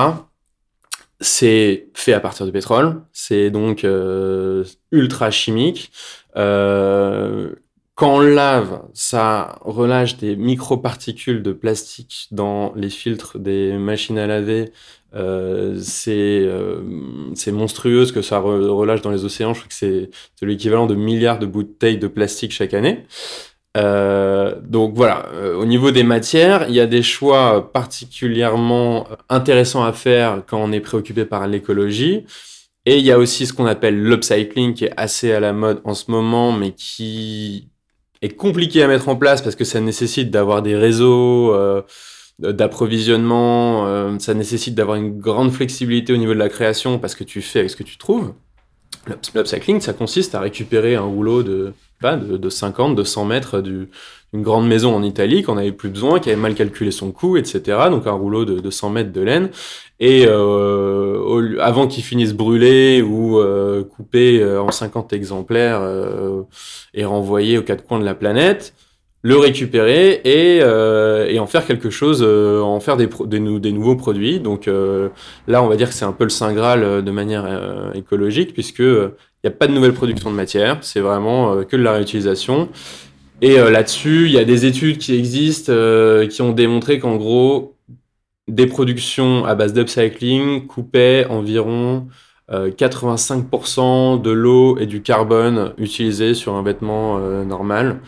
[1.20, 5.92] c'est fait à partir de pétrole, c'est donc euh, ultra chimique.
[6.38, 7.54] Euh,
[7.96, 14.26] quand on lave, ça relâche des microparticules de plastique dans les filtres des machines à
[14.28, 14.72] laver.
[15.16, 16.82] Euh, c'est euh,
[17.52, 19.54] monstrueux ce que ça re- relâche dans les océans.
[19.54, 20.10] Je crois que c'est
[20.42, 23.06] l'équivalent de milliards de bouteilles de plastique chaque année.
[23.78, 29.84] Euh, donc voilà, Euh, au niveau des matières, il y a des choix particulièrement intéressants
[29.84, 32.26] à faire quand on est préoccupé par l'écologie.
[32.86, 35.82] Et il y a aussi ce qu'on appelle l'upcycling qui est assez à la mode
[35.84, 37.70] en ce moment, mais qui
[38.22, 41.84] est compliqué à mettre en place parce que ça nécessite d'avoir des réseaux euh,
[42.40, 47.42] d'approvisionnement, ça nécessite d'avoir une grande flexibilité au niveau de la création parce que tu
[47.42, 48.34] fais avec ce que tu trouves.
[49.08, 53.62] L'up- L'upcycling, ça consiste à récupérer un rouleau de, de, de 50, de 100 mètres
[53.62, 53.90] du-
[54.34, 57.36] d'une grande maison en Italie qu'on n'avait plus besoin, qui avait mal calculé son coût,
[57.38, 57.90] etc.
[57.90, 59.50] Donc un rouleau de, de 100 mètres de laine.
[60.00, 66.44] Et euh, avant qu'il finisse brûlé ou euh, coupé euh, en 50 exemplaires euh,
[66.94, 68.74] et renvoyé aux quatre coins de la planète,
[69.22, 74.40] le récupérer et, euh, et en faire quelque chose, euh, en faire des, nouveaux produits.
[74.40, 75.10] Donc euh,
[75.48, 78.80] là, on va dire que c'est un peu le saint graal de manière écologique, puisque
[78.80, 79.12] il
[79.44, 82.70] n'y a pas de nouvelle production de matière, c'est vraiment que de la réutilisation.
[83.42, 85.74] Et là-dessus, il y a des études qui existent
[86.30, 87.76] qui ont démontré qu'en gros,
[88.48, 92.08] des productions à base d'upcycling coupaient environ
[92.52, 98.00] euh, 85% de l'eau et du carbone utilisés sur un vêtement normal.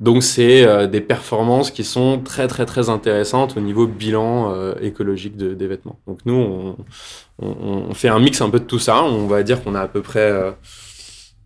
[0.00, 4.74] Donc c'est euh, des performances qui sont très très très intéressantes au niveau bilan euh,
[4.82, 5.98] écologique de- des vêtements.
[6.06, 6.76] Donc nous, on,
[7.38, 9.02] on- on fait un mix un peu de tout ça.
[9.04, 10.50] On va dire qu'on a à peu près euh,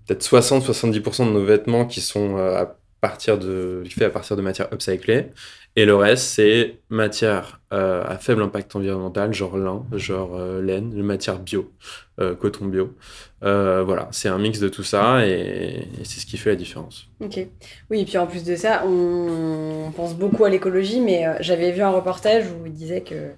[0.07, 4.43] peut-être 60-70% de nos vêtements qui sont euh, à partir de, faits à partir de
[4.43, 5.29] matières upcyclées.
[5.77, 10.93] Et le reste, c'est matière euh, à faible impact environnemental, genre lin, genre euh, laine,
[11.03, 11.71] matière bio,
[12.19, 12.93] euh, coton bio.
[13.45, 16.57] Euh, voilà, c'est un mix de tout ça et, et c'est ce qui fait la
[16.57, 17.07] différence.
[17.21, 17.39] Ok.
[17.91, 21.83] Oui, et puis en plus de ça, on, pense beaucoup à l'écologie, mais j'avais vu
[21.83, 23.31] un reportage où il disait que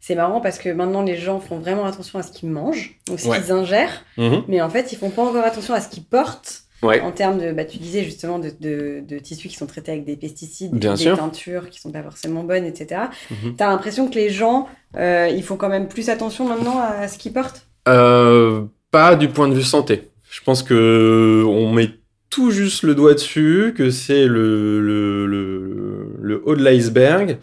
[0.00, 3.20] c'est marrant parce que maintenant les gens font vraiment attention à ce qu'ils mangent, donc
[3.20, 3.38] ce Ouais.
[3.40, 4.42] qu'ils ingèrent, Mhm.
[4.48, 6.62] mais en fait ils font pas encore attention à ce qu'ils portent.
[6.82, 7.00] Ouais.
[7.00, 10.04] En termes de, bah, tu disais justement de, de, de tissus qui sont traités avec
[10.04, 11.16] des pesticides, Bien des sûr.
[11.16, 13.02] teintures qui sont pas forcément bonnes, etc.
[13.30, 13.56] Mhm.
[13.56, 17.18] T'as l'impression que les gens, euh, ils font quand même plus attention maintenant à ce
[17.18, 17.66] qu'ils portent?
[17.88, 18.62] Euh,
[18.92, 20.10] pas du point de vue santé.
[20.30, 21.90] Je pense que on met
[22.30, 27.38] tout juste le doigt dessus, que c'est le, le, le, le haut de l'iceberg.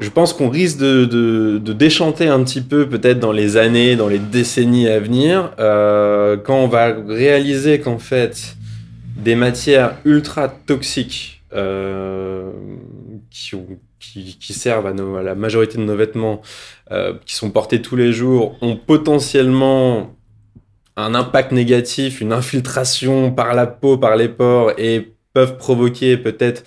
[0.00, 3.96] Je pense qu'on risque de, de, de déchanter un petit peu peut-être dans les années,
[3.96, 8.56] dans les décennies à venir, euh, quand on va réaliser qu'en fait,
[9.16, 12.50] des matières ultra toxiques euh,
[13.30, 13.52] qui,
[13.98, 16.40] qui, qui servent à, nos- à la majorité de nos vêtements,
[16.92, 20.16] euh, qui sont portés tous les jours, ont potentiellement
[20.96, 26.64] un impact négatif, une infiltration par la peau, par les pores, et peuvent provoquer peut-être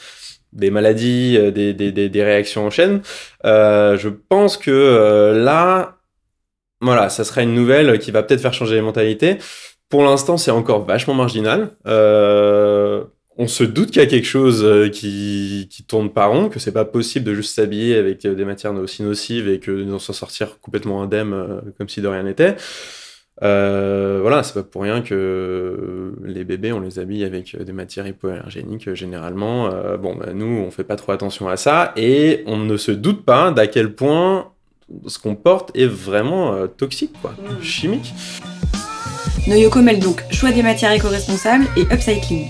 [0.54, 3.02] des maladies, euh, des, des, des, des réactions en chaîne.
[3.46, 5.98] Euh, je pense que euh, là,
[6.82, 9.38] voilà, ça sera une nouvelle qui va peut-être faire changer les mentalités.
[9.90, 11.72] Pour l'instant, c'est encore vachement marginal.
[11.88, 13.04] Euh,
[13.38, 16.60] on se doute qu'il y a quelque chose euh, qui, qui tourne pas rond, que
[16.60, 20.00] c'est pas possible de juste s'habiller avec euh, des matières aussi nocives et que d'en
[20.00, 22.56] s'en sortir complètement indemne comme si de rien n'était.
[23.42, 27.74] Euh, voilà, c'est pas pour rien que les bébés, on les habille avec euh, des
[27.74, 29.68] matières hypoallergéniques euh, généralement.
[29.68, 32.92] Euh, bon, bah, nous, on fait pas trop attention à ça et on ne se
[32.92, 34.52] doute pas d'à quel point
[35.08, 38.14] ce qu'on porte est vraiment euh, toxique, quoi, chimique.
[39.48, 42.48] Noyoko mêle donc choix des matières éco-responsables et upcycling.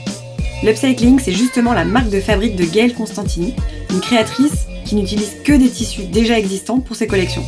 [0.63, 3.53] L'upcycling, c'est justement la marque de fabrique de Gail Constantini,
[3.89, 7.43] une créatrice qui n'utilise que des tissus déjà existants pour ses collections.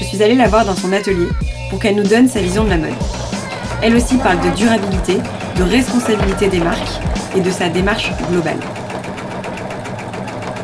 [0.00, 1.28] Je suis allée la voir dans son atelier
[1.68, 2.90] pour qu'elle nous donne sa vision de la mode.
[3.82, 5.18] Elle aussi parle de durabilité,
[5.56, 7.00] de responsabilité des marques
[7.36, 8.58] et de sa démarche globale.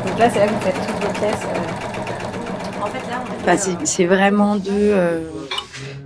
[0.05, 1.43] Donc là, c'est là que vous faites toutes vos pièces.
[1.43, 2.81] euh.
[2.83, 5.21] En fait, là, Enfin, c'est- c'est vraiment deux, euh,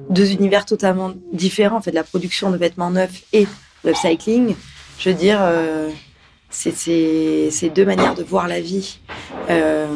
[0.09, 1.77] deux univers totalement différents.
[1.77, 3.47] En fait, la production de vêtements neufs et
[3.83, 4.55] l'upcycling.
[4.99, 5.89] Je veux dire, euh,
[6.49, 8.99] c'est- c'est c'est deux manières de voir la vie
[9.49, 9.87] euh,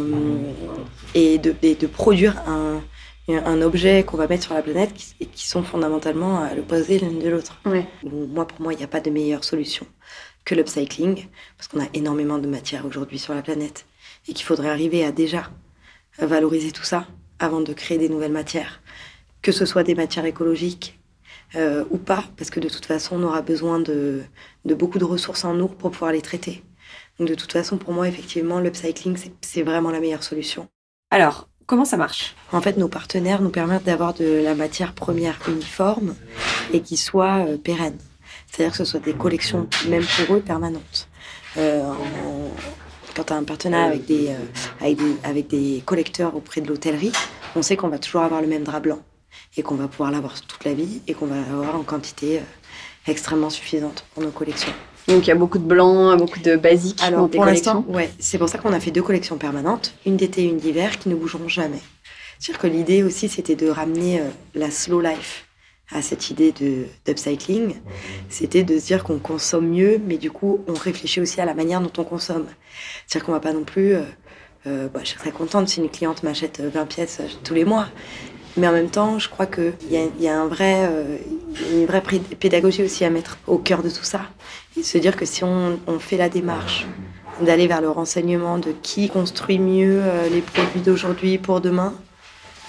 [1.13, 2.81] et, de, et de produire un-
[3.29, 6.99] un objet qu'on va mettre sur la planète qui, et qui sont fondamentalement à l'opposé
[6.99, 7.59] l'une de l'autre.
[8.03, 9.85] Bon, Moi, pour moi, il n'y a pas de meilleure solution
[10.45, 13.85] que l'upcycling, parce qu'on a énormément de matière aujourd'hui sur la planète,
[14.27, 15.49] et qu'il faudrait arriver à déjà
[16.19, 17.07] valoriser tout ça
[17.39, 18.81] avant de créer des nouvelles matières,
[19.41, 20.99] que ce soit des matières écologiques
[21.55, 24.23] euh, ou pas, parce que de toute façon, on aura besoin de,
[24.65, 26.63] de beaucoup de ressources en eau pour pouvoir les traiter.
[27.19, 30.67] Donc de toute façon, pour moi, effectivement, l'upcycling, c'est- c'est vraiment la meilleure solution.
[31.11, 32.36] Alors, comment ça marche?
[32.51, 36.15] En fait, nos partenaires nous permettent d'avoir de la matière première uniforme
[36.73, 37.97] et qui soit euh, pérenne.
[38.47, 41.08] C'est-à-dire que ce soit des collections, même pour eux, permanentes.
[41.58, 41.91] Euh,
[43.15, 44.38] quand tu as un partenariat avec des, euh,
[44.82, 47.12] avec, des, avec des collecteurs auprès de l'hôtellerie,
[47.56, 48.99] on sait qu'on va toujours avoir le même drap blanc
[49.58, 52.41] et qu'on va pouvoir l'avoir toute la vie et qu'on va l'avoir en quantité
[53.08, 54.73] extrêmement suffisante pour nos collections.
[55.07, 57.83] Donc il y a beaucoup de blancs, beaucoup de basiques Alors dans tes pour l'instant,
[57.83, 57.95] collections.
[57.95, 60.97] ouais, c'est pour ça qu'on a fait deux collections permanentes, une d'été et une d'hiver,
[60.97, 61.79] qui ne bougeront jamais.
[62.39, 65.45] C'est-à-dire que l'idée aussi, c'était de ramener euh, la slow life
[65.91, 67.75] à cette idée de d'upcycling.
[68.29, 71.53] C'était de se dire qu'on consomme mieux, mais du coup, on réfléchit aussi à la
[71.53, 72.47] manière dont on consomme.
[73.05, 73.93] C'est-à-dire qu'on va pas non plus.
[73.93, 74.01] euh,
[74.67, 77.87] euh, bah, je serais contente si une cliente m'achète euh, 20 pièces tous les mois.
[78.57, 81.17] Mais en même temps, je crois qu'il y a, y a un vrai, euh,
[81.73, 82.01] une vraie
[82.39, 84.21] pédagogie aussi à mettre au cœur de tout ça.
[84.77, 86.85] Et se dire que si on, on fait la démarche
[87.41, 91.93] d'aller vers le renseignement de qui construit mieux euh, les produits d'aujourd'hui pour demain,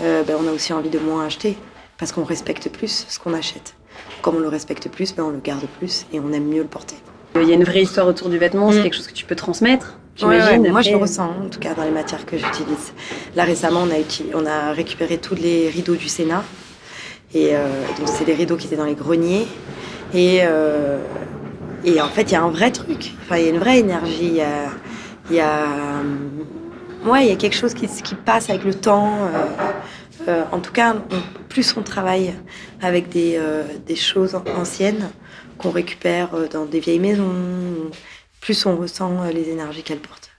[0.01, 1.57] euh, ben, on a aussi envie de moins acheter.
[1.99, 3.75] Parce qu'on respecte plus ce qu'on achète.
[4.23, 6.69] Comme on le respecte plus, ben, on le garde plus et on aime mieux le
[6.69, 6.97] porter.
[7.37, 9.37] Il y a une vraie histoire autour du vêtement, c'est quelque chose que tu peux
[9.37, 9.99] transmettre.
[10.23, 10.63] Ouais, J'imagine.
[10.63, 12.93] ouais, moi, je le ressens, en tout cas, dans les matières que j'utilise.
[13.35, 16.43] Là, récemment, on a, uti- on a récupéré tous les rideaux du Sénat.
[17.35, 17.67] Et euh,
[17.99, 19.47] donc, c'est des rideaux qui étaient dans les greniers.
[20.15, 20.99] Et, euh,
[21.85, 23.13] et en fait, il y a un vrai truc.
[23.23, 24.29] Enfin, il y a une vraie énergie.
[24.29, 24.71] Il y a,
[25.29, 28.73] il y a, euh, ouais, il y a quelque chose qui, qui passe avec le
[28.75, 29.13] temps.
[29.35, 32.33] euh, euh, en tout cas, on- plus on travaille
[32.81, 35.11] avec des, euh, des choses anciennes
[35.59, 37.33] qu'on récupère dans des vieilles maisons,
[38.47, 40.31] plus on ressent euh, les énergies qu'elles portent.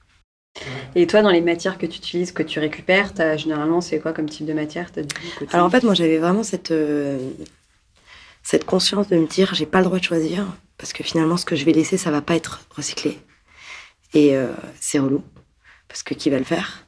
[0.96, 4.14] Et toi, dans les matières que tu utilises, que tu récupères, t'as- généralement, c'est quoi
[4.14, 5.06] comme type de matière dit
[5.38, 7.20] que Alors en fait, moi j'avais vraiment cette, euh,
[8.44, 10.46] cette conscience de me dire j'ai pas le droit de choisir
[10.78, 13.20] parce que finalement ce que je vais laisser ça va pas être recyclé.
[14.14, 14.48] Et euh,
[14.80, 15.22] c'est relou
[15.90, 16.88] parce que qui va le faire?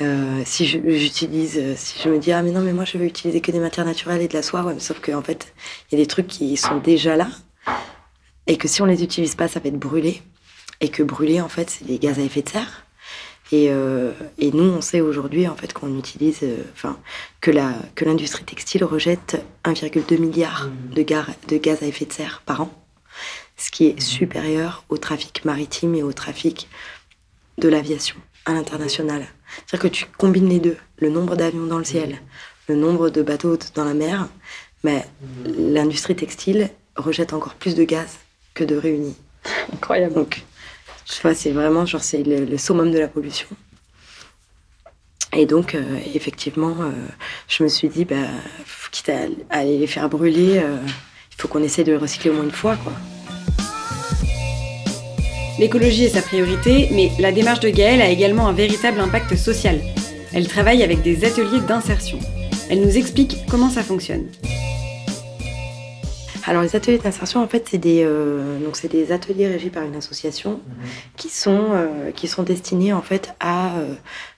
[0.00, 3.06] Euh, si je- j'utilise, si je me dis ah mais non mais moi je veux
[3.06, 5.52] utiliser que des matières naturelles et de la soie, ouais, mais sauf qu'en fait
[5.90, 7.28] il y a des trucs qui sont déjà là
[8.48, 10.22] et que si on les utilise pas ça va être brûlé.
[10.80, 12.84] Et que brûler en fait c'est des gaz à effet de serre.
[13.50, 16.98] Et, euh, et nous on sait aujourd'hui en fait qu'on utilise, euh, enfin
[17.40, 22.12] que la que l'industrie textile rejette 1,2 milliard de, gar- de gaz à effet de
[22.12, 22.70] serre par an,
[23.56, 26.68] ce qui est supérieur au trafic maritime et au trafic
[27.56, 29.26] de l'aviation à l'international.
[29.66, 32.20] C'est-à-dire que tu combines les deux, le nombre d'avions dans le ciel,
[32.68, 34.28] le nombre de bateaux dans la mer,
[34.84, 35.06] mais
[35.46, 38.18] l'industrie textile rejette encore plus de gaz
[38.58, 39.16] que de réunis.
[39.72, 40.14] Incroyable.
[40.14, 40.42] Donc,
[41.06, 43.46] je vois, c'est vraiment genre c'est le, le summum de la pollution.
[45.36, 45.82] Et donc, euh,
[46.14, 46.90] effectivement, euh,
[47.48, 48.16] je me suis dit, bah,
[48.90, 49.18] quitte à,
[49.50, 50.78] à aller les faire brûler, euh,
[51.32, 52.92] il faut qu'on essaie de les recycler au moins une fois, quoi.
[55.58, 59.80] L'écologie est sa priorité, mais la démarche de Gaëlle a également un véritable impact social.
[60.32, 62.18] Elle travaille avec des ateliers d'insertion.
[62.70, 64.26] Elle nous explique comment ça fonctionne.
[66.48, 69.82] Alors les ateliers d'insertion, en fait, c'est des, euh, donc c'est des ateliers régis par
[69.84, 70.62] une association
[71.18, 73.94] qui sont, euh, qui sont destinés en fait à euh,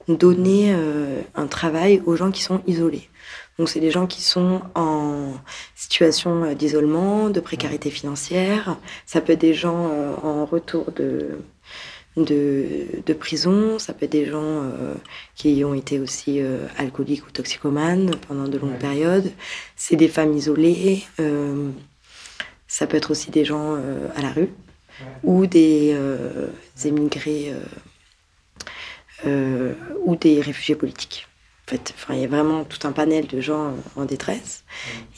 [0.09, 3.09] donner euh, un travail aux gens qui sont isolés.
[3.59, 5.35] Donc c'est des gens qui sont en
[5.77, 8.77] situation d'isolement, de précarité financière.
[9.07, 11.38] Ça peut être des gens euh, en retour de,
[12.16, 13.79] de, de prison.
[13.79, 14.94] Ça peut être des gens euh,
[15.37, 19.31] qui ont été aussi euh, alcooliques ou toxicomanes pendant de longues périodes.
[19.77, 21.05] C'est des femmes isolées.
[21.20, 21.70] euh,
[22.70, 24.48] ça peut être aussi des gens euh, à la rue
[25.24, 26.46] ou des euh,
[26.85, 27.52] émigrés
[29.26, 31.26] euh, ou des réfugiés politiques.
[31.66, 34.64] En fait, il y a vraiment tout un panel de gens en détresse.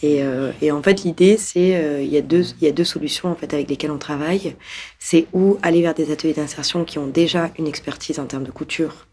[0.02, 3.54] Et, en fait, l'idée, c'est il y a deux y a deux solutions en fait
[3.54, 4.54] avec lesquelles on travaille.
[4.98, 8.50] C'est ou aller vers des ateliers d'insertion qui ont déjà une expertise en termes de
[8.50, 9.06] couture,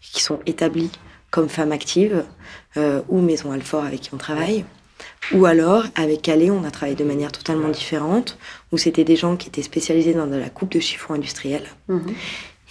[0.00, 0.92] qui sont établis
[1.30, 2.24] comme femmes actives,
[3.08, 4.64] ou Maison Alfort avec qui on travaille.
[5.30, 8.38] Ou alors, avec Calais, on a travaillé de manière totalement différente,
[8.72, 11.64] où c'était des gens qui étaient spécialisés dans de la coupe de chiffon industrielle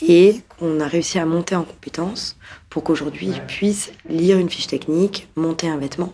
[0.01, 2.35] et qu'on a réussi à monter en compétences
[2.69, 6.13] pour qu'aujourd'hui ils puissent lire une fiche technique, monter un vêtement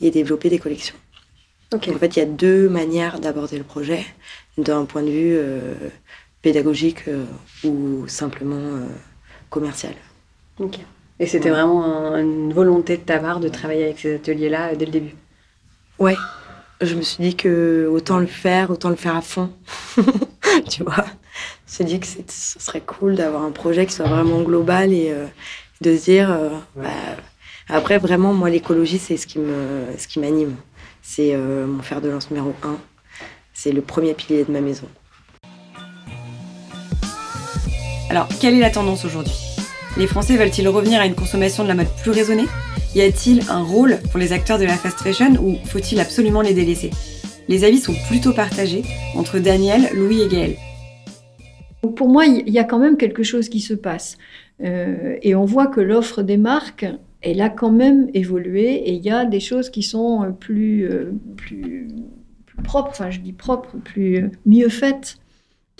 [0.00, 0.96] et développer des collections.
[1.88, 4.04] Donc, en fait, il y a deux manières d'aborder le projet,
[4.58, 5.74] d'un point de vue euh,
[6.42, 7.24] pédagogique euh,
[7.64, 8.86] ou simplement euh,
[9.50, 9.94] commercial.
[10.58, 10.78] Ok.
[11.20, 14.86] Et c'était vraiment un- une volonté de ta part de travailler avec ces ateliers-là dès
[14.86, 15.14] le début?
[16.02, 16.16] Ouais,
[16.80, 19.52] je me suis dit que autant le faire, autant le faire à fond.
[20.68, 24.08] tu vois, je me suis dit que ce serait cool d'avoir un projet qui soit
[24.08, 25.26] vraiment global et euh,
[25.80, 26.28] de se dire.
[26.32, 26.88] euh, bah,
[27.68, 30.56] après, vraiment, moi, l'écologie, c'est ce qui me, ce qui m'anime.
[31.02, 32.78] C'est euh, mon fer de lance numéro un.
[33.54, 34.88] C'est le premier pilier de ma maison.
[38.10, 39.51] Alors, quelle est la tendance aujourd'hui?
[39.98, 42.46] Les Français veulent-ils revenir à une consommation de la mode plus raisonnée?
[42.94, 46.54] Y a-t-il un rôle pour les acteurs de la fast fashion ou faut-il absolument les
[46.54, 46.90] délaisser?
[47.46, 48.84] Les avis sont plutôt partagés
[49.16, 50.56] entre Daniel, Louis et Gaël.
[51.94, 54.16] Pour moi, il y a quand même quelque chose qui se passe.
[54.64, 56.86] Euh, et on voit que l'offre des marques,
[57.20, 61.12] elle a quand même évolué et il y a des choses qui sont plus, euh,
[61.36, 61.88] plus,
[62.64, 65.18] propres, enfin je dis propres, plus mieux faites,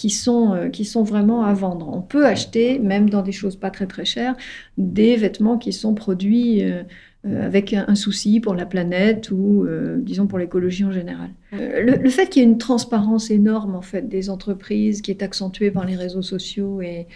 [0.03, 1.89] qui sont, euh, qui sont vraiment à vendre.
[1.89, 4.35] On peut acheter, même dans des choses pas très très chères,
[4.77, 6.83] des vêtements qui sont produits euh,
[7.25, 9.65] euh, avec un, souci pour la planète ou,
[9.99, 11.31] disons, pour l'écologie en général.
[11.53, 15.23] Le, le fait qu'il y ait une transparence énorme, en fait, des entreprises, qui est
[15.23, 17.07] accentuée par les réseaux sociaux et,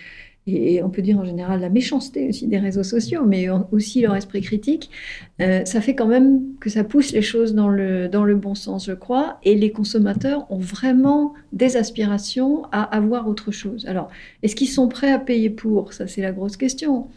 [0.46, 4.14] et on peut dire en général la méchanceté aussi des réseaux sociaux, mais aussi leur
[4.14, 4.90] esprit critique,
[5.40, 8.54] euh, ça fait quand même que ça pousse les choses dans le, dans le bon
[8.54, 13.86] sens, je crois, et les consommateurs ont vraiment des aspirations à avoir autre chose.
[13.86, 14.08] Alors,
[14.42, 15.92] est-ce qu'ils sont prêts à payer pour?
[15.92, 17.08] Ça, c'est la grosse question.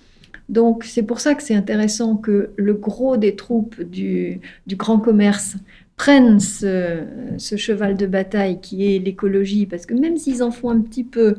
[0.47, 4.97] Donc, c'est pour ça que c'est intéressant que le gros des troupes du, du grand
[4.99, 5.55] commerce
[5.95, 7.03] prennent ce,
[7.37, 11.03] ce cheval de bataille qui est l'écologie, parce que même s'ils en font un petit
[11.03, 11.35] peu,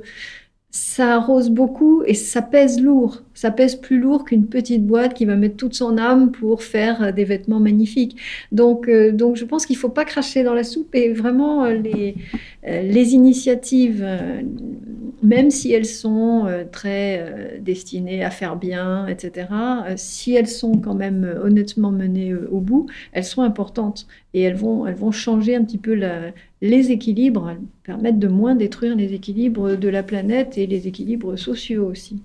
[0.70, 3.22] ça arrose beaucoup et ça pèse lourd.
[3.34, 7.02] Ça pèse plus lourd qu'une petite boîte qui va mettre toute son âme pour faire
[7.02, 8.16] euh, des vêtements magnifiques.
[8.52, 11.74] Donc, euh, donc je pense qu'il faut pas cracher dans la soupe et vraiment euh,
[11.74, 12.14] les,
[12.68, 14.06] euh, les initiatives,
[15.22, 20.48] même si elles sont euh, très euh, destinées à faire bien, etc., euh, si elles
[20.48, 25.10] sont quand même honnêtement menées au bout, elles sont importantes et elles vont, elles vont
[25.10, 29.88] changer un petit peu la- les équilibres, elles permettent de moins détruire les équilibres de
[29.88, 32.22] la planète et les équilibres sociaux aussi.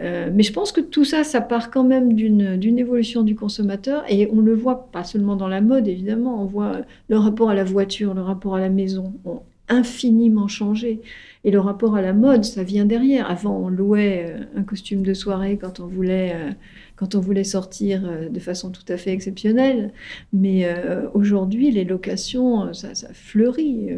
[0.00, 3.34] Euh, mais je pense que tout ça, ça part quand même d'une d'une évolution du
[3.36, 7.50] consommateur et on le voit pas seulement dans la mode, évidemment, on voit le rapport
[7.50, 11.00] à la voiture, le rapport à la maison ont infiniment changé.
[11.44, 13.28] Et le rapport à la mode, ça vient derrière.
[13.28, 16.50] Avant, on louait euh, un costume de soirée quand on voulait, euh,
[16.94, 19.92] quand on voulait sortir euh, de façon tout à fait exceptionnelle.
[20.32, 20.68] Mais
[21.14, 23.90] aujourd'hui, les locations, ça, fleurit.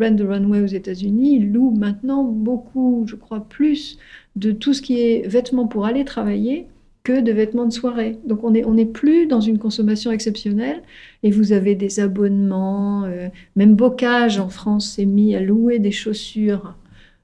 [0.00, 3.98] Rent the Runway aux États-Unis loue maintenant beaucoup, je crois, plus
[4.36, 6.66] de tout ce qui est vêtements pour aller travailler
[7.04, 8.18] que de vêtements de soirée.
[8.26, 10.82] Donc on n'est on plus dans une consommation exceptionnelle
[11.22, 15.90] et vous avez des abonnements, euh, même Bocage en France s'est mis à louer des
[15.90, 16.74] chaussures.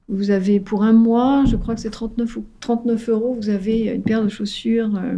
[0.08, 3.92] Vous avez pour un mois, je crois que c'est 39, ou 39 euros, vous avez
[3.94, 5.16] une paire de chaussures euh,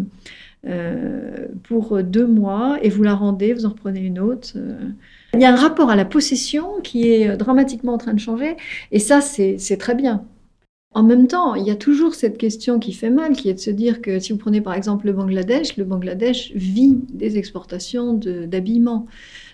[0.67, 4.55] euh, pour deux mois et vous la rendez, vous en reprenez une autre.
[5.33, 8.57] Il y a un rapport à la possession qui est dramatiquement en train de changer
[8.93, 10.25] et ça c'est très bien.
[10.93, 13.61] En même temps, il y a toujours cette question qui fait mal, qui est de
[13.61, 18.15] se dire que si vous prenez par exemple le Bangladesh, le Bangladesh vit des exportations
[18.15, 19.07] d'habillement.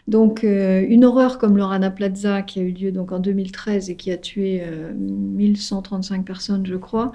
[0.09, 3.91] Donc euh, une horreur comme le Rana Plaza qui a eu lieu donc en 2013
[3.91, 7.13] et qui a tué euh, 1135 personnes, je crois,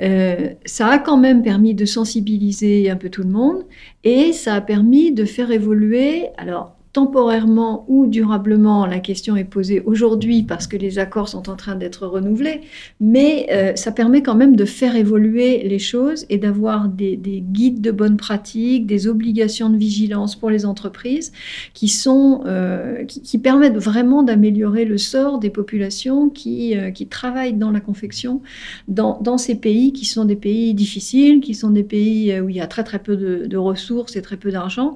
[0.00, 3.64] euh, ça a quand même permis de sensibiliser un peu tout le monde
[4.04, 9.82] et ça a permis de faire évoluer, alors temporairement ou durablement, la question est posée
[9.84, 12.60] aujourd'hui parce que les accords sont en train d'être renouvelés,
[13.00, 17.40] mais euh, ça permet quand même de faire évoluer les choses et d'avoir des, des
[17.40, 21.32] guides de bonne pratique, des obligations de vigilance pour les entreprises
[21.74, 27.08] qui, sont, euh, qui, qui permettent vraiment d'améliorer le sort des populations qui, euh, qui
[27.08, 28.40] travaillent dans la confection
[28.86, 32.48] dans, dans ces pays qui sont des pays difficiles, qui sont des pays euh, où
[32.50, 34.94] il y a très très peu de, de ressources et très peu d'argent,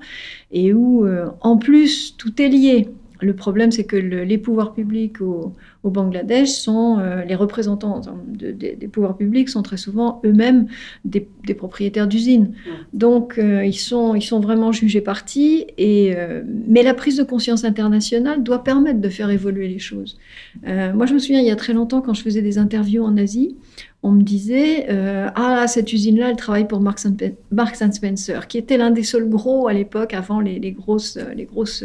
[0.53, 2.89] et où euh, en plus tout est lié.
[3.21, 8.01] Le problème, c'est que le- les pouvoirs publics au, au Bangladesh sont euh, les représentants
[8.27, 10.67] de- de- des pouvoirs publics sont très souvent eux-mêmes
[11.05, 12.53] des, des propriétaires d'usines.
[12.93, 15.67] Donc euh, ils sont ils sont vraiment jugés partis.
[15.79, 20.19] Et euh, mais la prise de conscience internationale doit permettre de faire évoluer les choses.
[20.67, 23.17] Moi, je me souviens il y a très longtemps quand je faisais des interviews en
[23.17, 23.57] Asie,
[24.03, 27.17] on me disait euh, ah cette usine-là, elle travaille pour Marks and,
[27.51, 31.19] Marks and Spencer, qui était l'un des seuls gros à l'époque avant les, les grosses
[31.37, 31.85] les grosses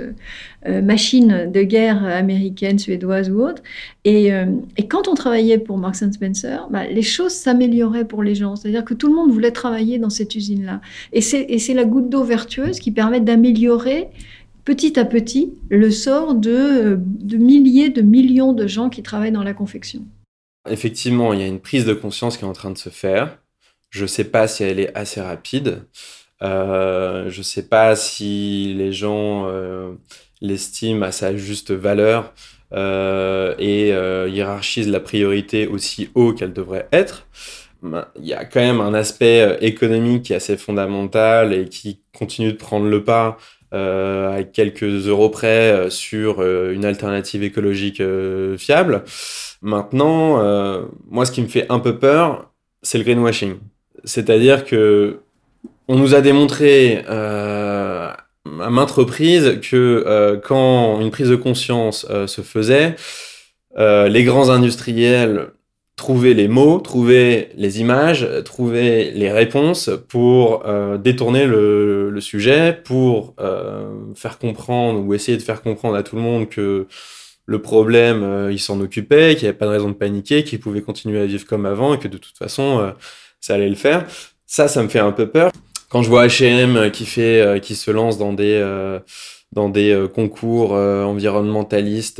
[0.68, 3.64] euh, machines de guerre américaines, suédoises ou autres.
[4.06, 4.46] Et, euh,
[4.78, 8.56] et quand on travaillait pour Marks Spencer, bah, les choses s'amélioraient pour les gens.
[8.56, 10.82] C'est-à-dire que tout le monde voulait travailler dans cette usine-là.
[11.12, 14.10] Et c'est la goutte d'eau vertueuse qui permet d'améliorer
[14.66, 19.44] petit à petit le sort de, de milliers, de millions de gens qui travaillent dans
[19.44, 20.06] la confection.
[20.70, 23.38] Effectivement, il y a une prise de conscience qui est en train de se faire.
[23.90, 25.84] Je sais pas si elle est assez rapide.
[26.42, 29.94] Euh, je sais pas si les gens euh,
[30.42, 32.34] l'estiment à sa juste valeur
[32.74, 37.28] euh, et euh, hiérarchisent la priorité aussi haut qu'elle devrait être.
[37.82, 41.66] Ben, Il y a quand même un aspect euh, économique qui est assez fondamental et
[41.66, 43.38] qui continue de prendre le pas
[43.74, 48.02] euh, à quelques euros près sur une alternative écologique
[48.58, 49.04] fiable.
[49.62, 50.38] Maintenant,
[51.10, 52.52] moi, ce qui me fait un peu peur,
[52.82, 53.56] c'est le greenwashing.
[54.04, 55.20] C'est-à-dire que
[55.88, 57.04] on nous a démontré
[58.62, 62.96] à maintes reprises que euh, quand une prise de conscience euh, se faisait,
[63.78, 65.48] euh, les grands industriels
[65.96, 70.66] trouvaient les mots, trouvaient les images, trouvaient les réponses pour
[70.98, 73.36] détourner le, sujet, pour
[74.16, 76.88] faire comprendre ou essayer de faire comprendre à tout le monde que
[77.46, 80.60] le problème, euh, il s'en occupait, qu'il n'y avait pas de raison de paniquer, qu'il
[80.60, 82.92] pouvait continuer à vivre comme avant et que de toute façon,
[83.40, 84.08] ça allait le faire.
[84.48, 85.52] Ça, ça me fait un peu peur.
[85.94, 89.00] Quand je vois H&M qui fait, euh, qui se lance dans des euh,
[89.52, 92.20] dans des euh, concours environnementalistes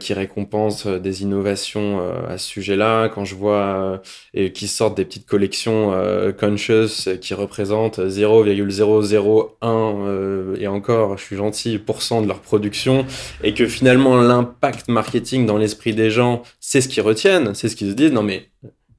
[0.00, 4.02] qui récompensent des innovations à ce sujet-là, quand je vois
[4.34, 5.92] et qui sortent des petites collections
[6.38, 13.06] conscious qui représentent 0,001 euh, et encore, je suis gentil, pour cent de leur production,
[13.42, 17.76] et que finalement l'impact marketing dans l'esprit des gens, c'est ce qu'ils retiennent, c'est ce
[17.76, 18.12] qu'ils se disent.
[18.12, 18.50] Non mais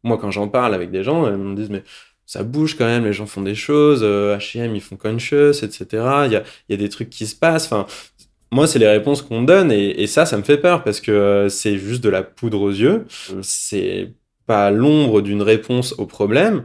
[0.04, 1.84] moi quand j'en parle avec des gens, ils me disent mais
[2.26, 5.86] ça bouge quand même, les gens font des choses, H&M ils font conscious, etc.
[6.26, 7.66] Il y a, il y a des trucs qui se passent.
[7.66, 7.86] Enfin,
[8.52, 11.12] moi, c'est les réponses qu'on donne et, et ça, ça me fait peur parce que
[11.12, 13.06] euh, c'est juste de la poudre aux yeux.
[13.32, 14.14] Euh, C'est
[14.46, 16.64] pas l'ombre d'une réponse au problème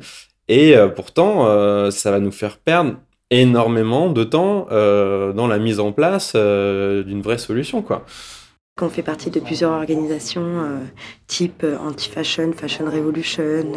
[0.49, 2.97] et euh, pourtant, euh, ça va nous faire perdre
[3.31, 8.05] énormément de temps euh, dans la mise en place d'une vraie solution, quoi.
[8.83, 10.79] On fait partie de plusieurs organisations euh,
[11.27, 13.43] type euh, Anti-Fashion, Fashion Revolution.
[13.43, 13.73] Euh,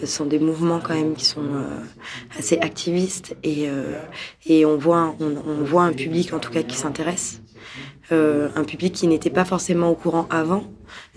[0.00, 1.64] ce sont des mouvements quand même qui sont euh,
[2.38, 3.98] assez activistes et, euh,
[4.44, 7.40] et on, voit, on, on voit un public en tout cas qui s'intéresse.
[8.12, 10.64] Euh, un public qui n'était pas forcément au courant avant,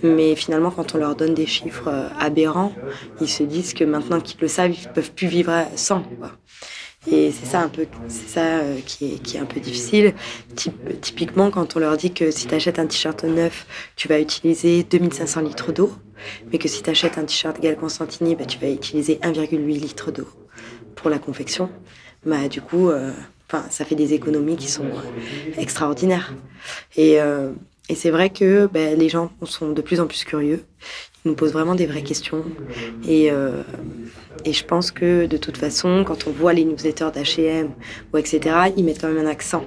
[0.04, 2.72] mais finalement quand on leur donne des chiffres aberrants,
[3.20, 6.02] ils se disent que maintenant qu'ils le savent, ils peuvent plus vivre sans.
[6.04, 6.32] Quoi.
[7.10, 10.14] Et c'est ça un peu, c'est ça euh, qui, est, qui est un peu difficile.
[10.56, 14.20] Typ- typiquement, quand on leur dit que si tu achètes un t-shirt neuf, tu vas
[14.20, 15.92] utiliser 2500 litres d'eau,
[16.52, 20.12] mais que si tu achètes un t-shirt Gal Constantini, bah, tu vas utiliser 1,8 litre
[20.12, 20.28] d'eau
[20.96, 21.72] pour la confection.
[22.26, 23.12] Bah, du coup, euh,
[23.70, 25.02] ça fait des économies qui sont euh,
[25.58, 26.36] extraordinaires.
[26.96, 27.52] Et, euh,
[27.90, 30.66] et c'est vrai que bah, les gens sont de plus en plus curieux.
[31.26, 32.44] Nous posent vraiment des vraies questions.
[33.08, 33.64] Et, euh,
[34.46, 37.72] et je pense que de toute façon, quand on voit les newsletters d'H&M
[38.14, 38.40] ou etc.,
[38.78, 39.66] ils mettent quand même un accent.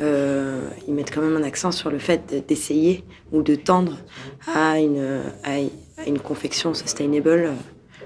[0.00, 3.96] Euh, ils mettent quand même un accent sur le fait de- d'essayer ou de tendre
[4.54, 5.54] à une, à,
[6.02, 7.52] à une confection sustainable euh,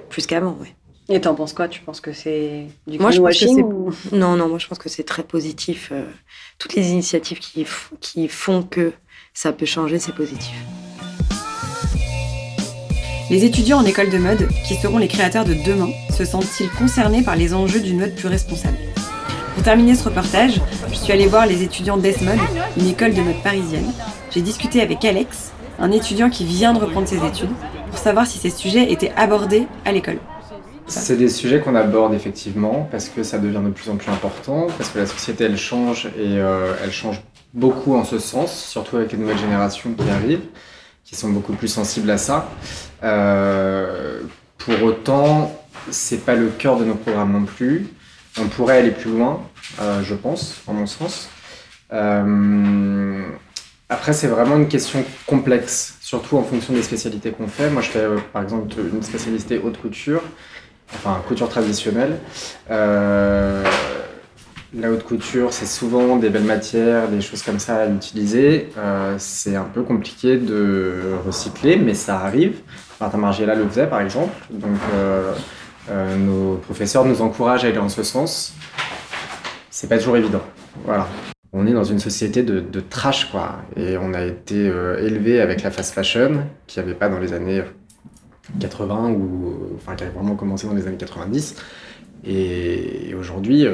[0.09, 0.57] plus qu'avant.
[0.61, 0.75] Ouais.
[1.15, 1.67] Et t'en penses quoi?
[1.69, 4.79] Tu penses que c'est du Moi, je pense que ou- Non, non, moi, je pense
[4.79, 5.93] que c'est très positif.
[6.59, 7.67] toutes les initiatives qui,
[8.01, 8.93] qui font que
[9.35, 10.55] ça peut changer, c'est positif.
[13.31, 17.23] Les étudiants en école de mode, qui seront les créateurs de demain, se sentent-ils concernés
[17.23, 18.77] par les enjeux d'une mode plus responsable
[19.55, 20.61] Pour terminer ce reportage,
[20.91, 22.41] je suis allée voir les étudiants d'Esmod,
[22.77, 23.87] une école de mode parisienne.
[24.33, 27.53] J'ai discuté avec Alex, un étudiant qui vient de reprendre ses études,
[27.91, 30.19] pour savoir si ces sujets étaient abordés à l'école.
[30.89, 34.67] C'est des sujets qu'on aborde effectivement parce que ça devient de plus en plus important,
[34.77, 37.23] parce que la société elle change et euh, elle change
[37.55, 40.49] beaucoup en ce sens, surtout avec les nouvelles générations qui arrivent,
[41.05, 42.49] qui sont beaucoup plus sensibles à ça.
[43.03, 44.21] Euh,
[44.59, 45.59] pour autant,
[45.91, 47.87] c'est pas le cœur de nos programmes non plus.
[48.39, 49.43] On pourrait aller plus loin,
[49.81, 51.29] euh, je pense, en mon sens.
[51.93, 53.23] Euh,
[53.89, 57.71] après, c'est vraiment une question complexe, surtout en fonction des spécialités qu'on fait.
[57.71, 60.23] Moi, je fais par exemple une spécialité haute couture,
[60.95, 62.19] enfin couture traditionnelle.
[64.73, 68.69] La haute couture, c'est souvent des belles matières, des choses comme ça à utiliser.
[69.19, 72.61] C'est un peu compliqué de recycler, mais ça arrive.
[73.01, 74.35] Martin Margiela le faisait, par exemple.
[74.51, 75.33] Donc, euh,
[75.91, 78.55] euh, nos professeurs nous encouragent à aller en ce sens.
[79.71, 80.43] C'est pas toujours évident.
[80.85, 81.09] Voilà.
[81.53, 83.63] On est dans une société de, de trash, quoi.
[83.77, 87.19] Et on a été euh, élevé avec la fast fashion, qui n'y avait pas dans
[87.19, 87.63] les années
[88.61, 91.57] 80, ou enfin qui a vraiment commencé dans les années 90.
[92.27, 93.67] Et aujourd'hui,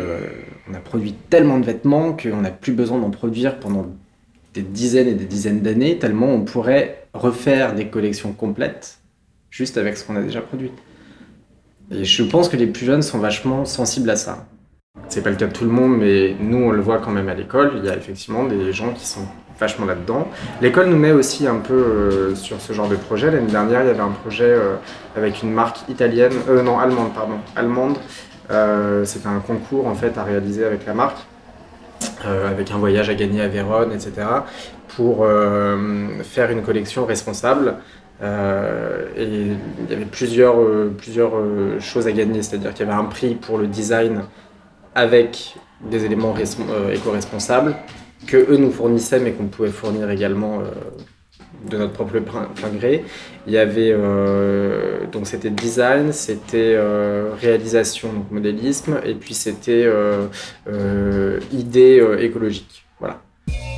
[0.70, 3.87] on a produit tellement de vêtements qu'on n'a plus besoin d'en produire pendant
[4.55, 9.01] des dizaines et des dizaines d'années, tellement on pourrait refaire des collections complètes
[9.57, 10.70] juste avec ce qu'on a déjà produit.
[11.90, 14.46] Et je pense que les plus jeunes sont vachement sensibles à ça.
[15.09, 17.30] C'est pas le cas de tout le monde, mais nous on le voit quand même
[17.30, 17.72] à l'école.
[17.76, 19.26] Il y a effectivement des gens qui sont
[19.59, 20.28] vachement là-dedans.
[20.61, 23.30] L'école nous met aussi un peu euh, sur ce genre de projet.
[23.30, 24.74] L'année dernière, il y avait un projet euh,
[25.16, 27.96] avec une marque italienne, euh, non, allemande, pardon, allemande.
[28.50, 31.18] Euh, C'était un concours en fait à réaliser avec la marque,
[32.22, 34.12] avec un voyage à gagner à Vérone, etc.
[34.96, 35.26] pour
[36.34, 37.76] faire une collection responsable.
[38.22, 42.88] Euh, et il y avait plusieurs, euh, plusieurs euh, choses à gagner, c'est-à-dire qu'il y
[42.88, 44.22] avait un prix pour le design
[44.94, 46.34] avec des éléments
[46.70, 47.76] euh, éco-responsables
[48.26, 50.62] que eux nous fournissaient mais qu'on pouvait fournir également
[51.70, 53.04] de notre propre plein, gré.
[53.46, 53.94] Il y avait
[55.12, 56.76] donc c'était design, c'était
[57.40, 59.86] réalisation, donc modélisme, et puis c'était
[61.52, 62.86] idée écologique.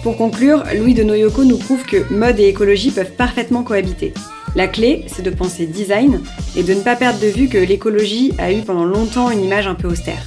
[0.03, 4.15] Pour conclure, Louis de Noyoko nous prouve que mode et écologie peuvent parfaitement cohabiter.
[4.55, 6.23] La clé, c'est de penser design
[6.57, 9.67] et de ne pas perdre de vue que l'écologie a eu pendant longtemps une image
[9.67, 10.23] un peu austère.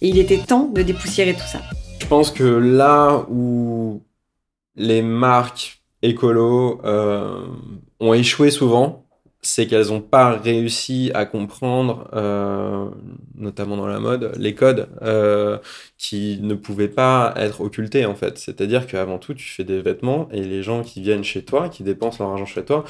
[0.00, 1.60] Et il était temps de dépoussiérer tout ça.
[2.00, 4.02] Je pense que là où
[4.76, 7.46] les marques écolo euh,
[8.00, 9.03] ont échoué souvent,
[9.46, 12.88] c'est qu'elles n'ont pas réussi à comprendre, euh,
[13.34, 15.58] notamment dans la mode, les codes euh,
[15.98, 18.38] qui ne pouvaient pas être occultés en fait.
[18.38, 21.82] C'est-à-dire qu'avant tout, tu fais des vêtements et les gens qui viennent chez toi, qui
[21.82, 22.84] dépensent leur argent chez toi,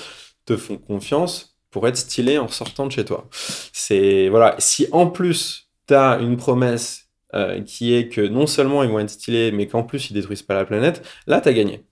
[0.47, 3.29] te font confiance pour être stylés en sortant de chez toi.
[3.73, 4.55] C'est voilà.
[4.59, 9.01] Si en plus tu as une promesse euh, qui est que non seulement ils vont
[9.01, 11.85] être stylés, mais qu'en plus ils détruisent pas la planète, là t'as gagné.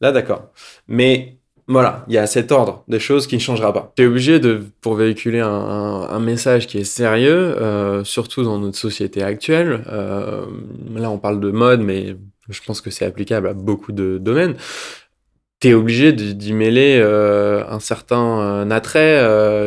[0.00, 0.52] Là d'accord.
[0.88, 1.38] Mais
[1.68, 3.92] voilà, il y a cet ordre des choses qui ne changera pas.
[3.96, 8.78] Tu es obligé de, pour véhiculer un, message qui est sérieux, euh, surtout dans notre
[8.78, 10.46] société actuelle, euh,
[10.94, 12.16] là on parle de mode, mais
[12.48, 14.54] je pense que c'est applicable à beaucoup de domaines.
[15.58, 19.18] T'es obligé de- d'y mêler euh, un certain attrait,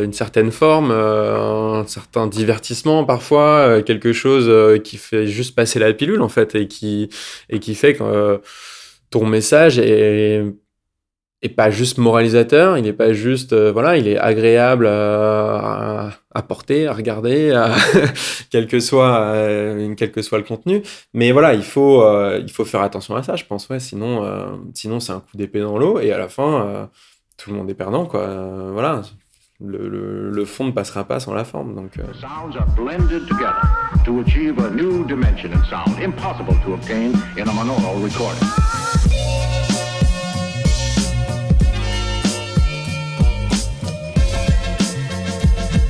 [0.03, 6.21] une certaine forme, un certain divertissement parfois, quelque chose qui fait juste passer la pilule
[6.21, 7.09] en fait et qui,
[7.49, 8.41] et qui fait que
[9.09, 10.43] ton message est,
[11.41, 16.41] est pas juste moralisateur, il est pas juste, euh, voilà, il est agréable à, à,
[16.41, 17.73] porter, à regarder, à-
[18.51, 20.81] quel, que soit, euh, quel que soit le contenu.
[21.13, 24.23] Mais voilà, il faut, euh, il faut faire attention à ça, je pense, ouais, sinon,
[24.25, 26.85] euh, sinon c'est un coup d'épée dans l'eau et à la fin, euh,
[27.37, 28.27] tout le monde est perdant, quoi.
[28.73, 29.01] Voilà,
[29.63, 31.93] le, le, le fond ne passera pas sans la forme, donc.
[32.19, 32.57] Sounds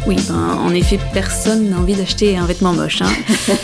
[0.10, 3.04] Oui, ben, en effet, personne n'a envie d'acheter un vêtement moche.
[3.04, 3.12] hein.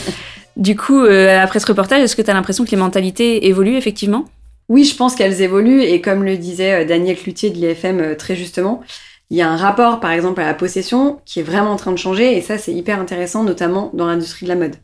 [0.58, 3.78] du coup, euh, après ce reportage, est-ce que tu as l'impression que les mentalités évoluent
[3.78, 4.26] effectivement?
[4.70, 8.16] Oui, je pense qu'elles évoluent et comme le disait euh, Daniel Cloutier de l'IFM euh,
[8.16, 8.84] très justement,
[9.32, 11.92] il y a un rapport par exemple à la possession qui est vraiment en train
[11.92, 14.76] de changer et ça c'est hyper intéressant notamment dans l'industrie de la mode.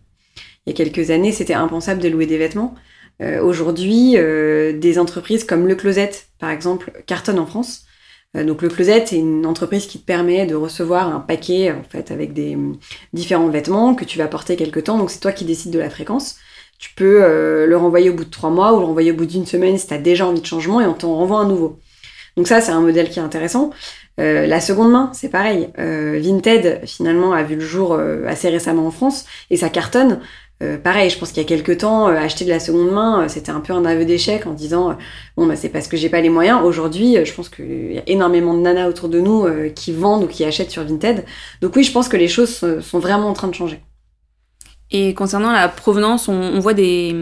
[0.66, 2.74] Il y a quelques années, c'était impensable de louer des vêtements.
[3.22, 7.84] Euh, Aujourd'hui, euh, des entreprises comme Le Closet par exemple cartonnent en France.
[8.38, 11.84] Euh, donc Le Closet est une entreprise qui te permet de recevoir un paquet en
[11.84, 12.77] fait avec des hum,
[13.13, 14.97] différents vêtements que tu vas porter quelque temps.
[14.97, 16.38] Donc c'est toi qui décides de la fréquence.
[16.79, 19.25] Tu peux euh, le renvoyer au bout de trois mois ou le renvoyer au bout
[19.25, 21.79] d'une semaine si tu as déjà envie de changement et on t'en renvoie un nouveau.
[22.38, 23.71] Donc ça, c'est un modèle qui est intéressant.
[24.19, 25.69] Euh, la seconde main, c'est pareil.
[25.79, 30.21] Euh, Vinted, finalement, a vu le jour assez récemment en France et ça cartonne.
[30.62, 33.24] Euh, pareil, je pense qu'il y a quelques temps, euh, acheter de la seconde main,
[33.24, 34.95] euh, c'était un peu un aveu d'échec en disant
[35.36, 36.62] bon bah c'est parce que j'ai pas les moyens.
[36.64, 40.28] Aujourd'hui, je pense qu'il y a énormément de nanas autour de nous qui vendent ou
[40.28, 41.26] qui achètent sur Vinted.
[41.62, 43.82] Donc oui, je pense que les choses sont vraiment en train de changer.
[44.91, 47.16] Et concernant la provenance, on, voit des,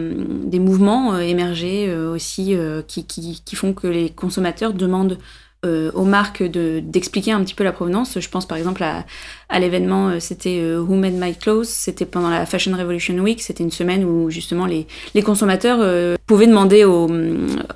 [0.44, 2.56] des mouvements émerger aussi
[2.88, 5.18] qui, qui font que les consommateurs demandent
[5.64, 8.18] euh, aux marques de- d'expliquer un petit peu la provenance.
[8.18, 9.04] Je pense par exemple à,
[9.48, 13.40] à l'événement, euh, c'était euh, Who Made My Clothes, c'était pendant la Fashion Revolution Week,
[13.42, 17.08] c'était une semaine où justement les, les consommateurs euh, pouvaient demander aux,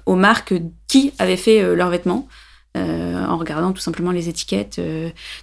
[0.07, 0.55] aux marques
[0.89, 2.27] qui avait fait euh, leurs vêtements.
[2.77, 4.81] euh, en regardant tout simplement les étiquettes,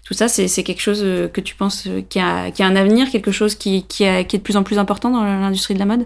[0.03, 3.31] tout ça, c'est quelque chose que tu penses qui a, qui a un avenir, quelque
[3.31, 5.85] chose qui, qui, a- qui est de plus en plus important dans l'industrie de la
[5.85, 6.05] mode?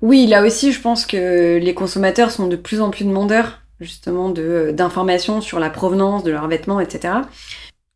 [0.00, 4.30] Oui, là aussi, je pense que les consommateurs sont de plus en plus demandeurs justement
[4.30, 7.22] de d'informations sur la provenance de leurs vêtements, etc.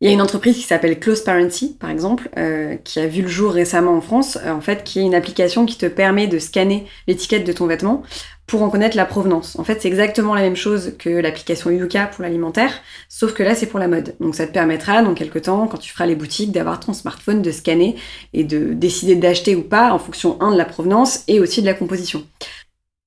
[0.01, 3.21] Il y a une entreprise qui s'appelle Close Parency, par exemple, euh, qui a vu
[3.21, 6.27] le jour récemment en France, euh, en fait, qui est une application qui te permet
[6.27, 8.03] de scanner l'étiquette de ton vêtement
[8.45, 9.57] pour en connaître la provenance.
[9.57, 12.73] En fait, c'est exactement la même chose que l'application Yuka pour l'alimentaire,
[13.07, 14.15] sauf que là, c'est pour la mode.
[14.19, 17.41] Donc, ça te permettra, dans quelques temps, quand tu feras les boutiques, d'avoir ton smartphone,
[17.41, 17.95] de scanner
[18.33, 21.67] et de décider d'acheter ou pas en fonction, un, de la provenance et aussi de
[21.67, 22.25] la composition.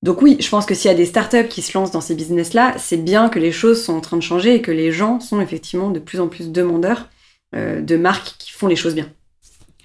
[0.01, 2.15] Donc oui, je pense que s'il y a des startups qui se lancent dans ces
[2.15, 5.19] business-là, c'est bien que les choses sont en train de changer et que les gens
[5.19, 7.09] sont effectivement de plus en plus demandeurs
[7.53, 9.09] euh, de marques qui font les choses bien.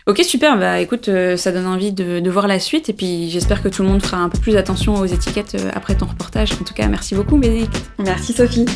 [0.06, 0.56] Ok, super.
[0.58, 2.88] Bah écoute, euh, ça donne envie de, de voir la suite.
[2.88, 5.70] Et puis j'espère que tout le monde fera un peu plus attention aux étiquettes euh,
[5.74, 6.52] après ton reportage.
[6.52, 7.90] En tout cas, merci beaucoup, Bénédicte.
[7.98, 8.66] Merci, Sophie.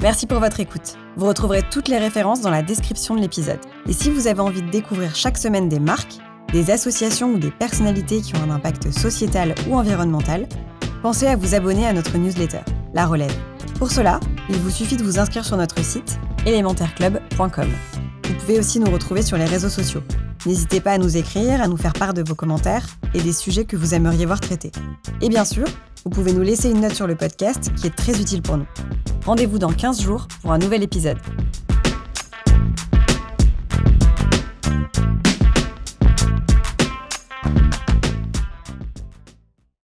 [0.00, 0.96] Merci pour votre écoute.
[1.16, 3.60] Vous retrouverez toutes les références dans la description de l'épisode.
[3.86, 6.18] Et si vous avez envie de découvrir chaque semaine des marques,
[6.52, 10.46] des associations ou des personnalités qui ont un impact sociétal ou environnemental,
[11.00, 12.60] pensez à vous abonner à notre newsletter,
[12.94, 13.34] La Relève.
[13.78, 17.68] Pour cela, il vous suffit de vous inscrire sur notre site élémentaireclub.com.
[18.24, 20.02] Vous pouvez aussi nous retrouver sur les réseaux sociaux.
[20.44, 23.64] N'hésitez pas à nous écrire, à nous faire part de vos commentaires et des sujets
[23.64, 24.72] que vous aimeriez voir traités.
[25.20, 25.66] Et bien sûr,
[26.04, 28.66] vous pouvez nous laisser une note sur le podcast qui est très utile pour nous.
[29.24, 31.18] Rendez-vous dans 15 jours pour un nouvel épisode.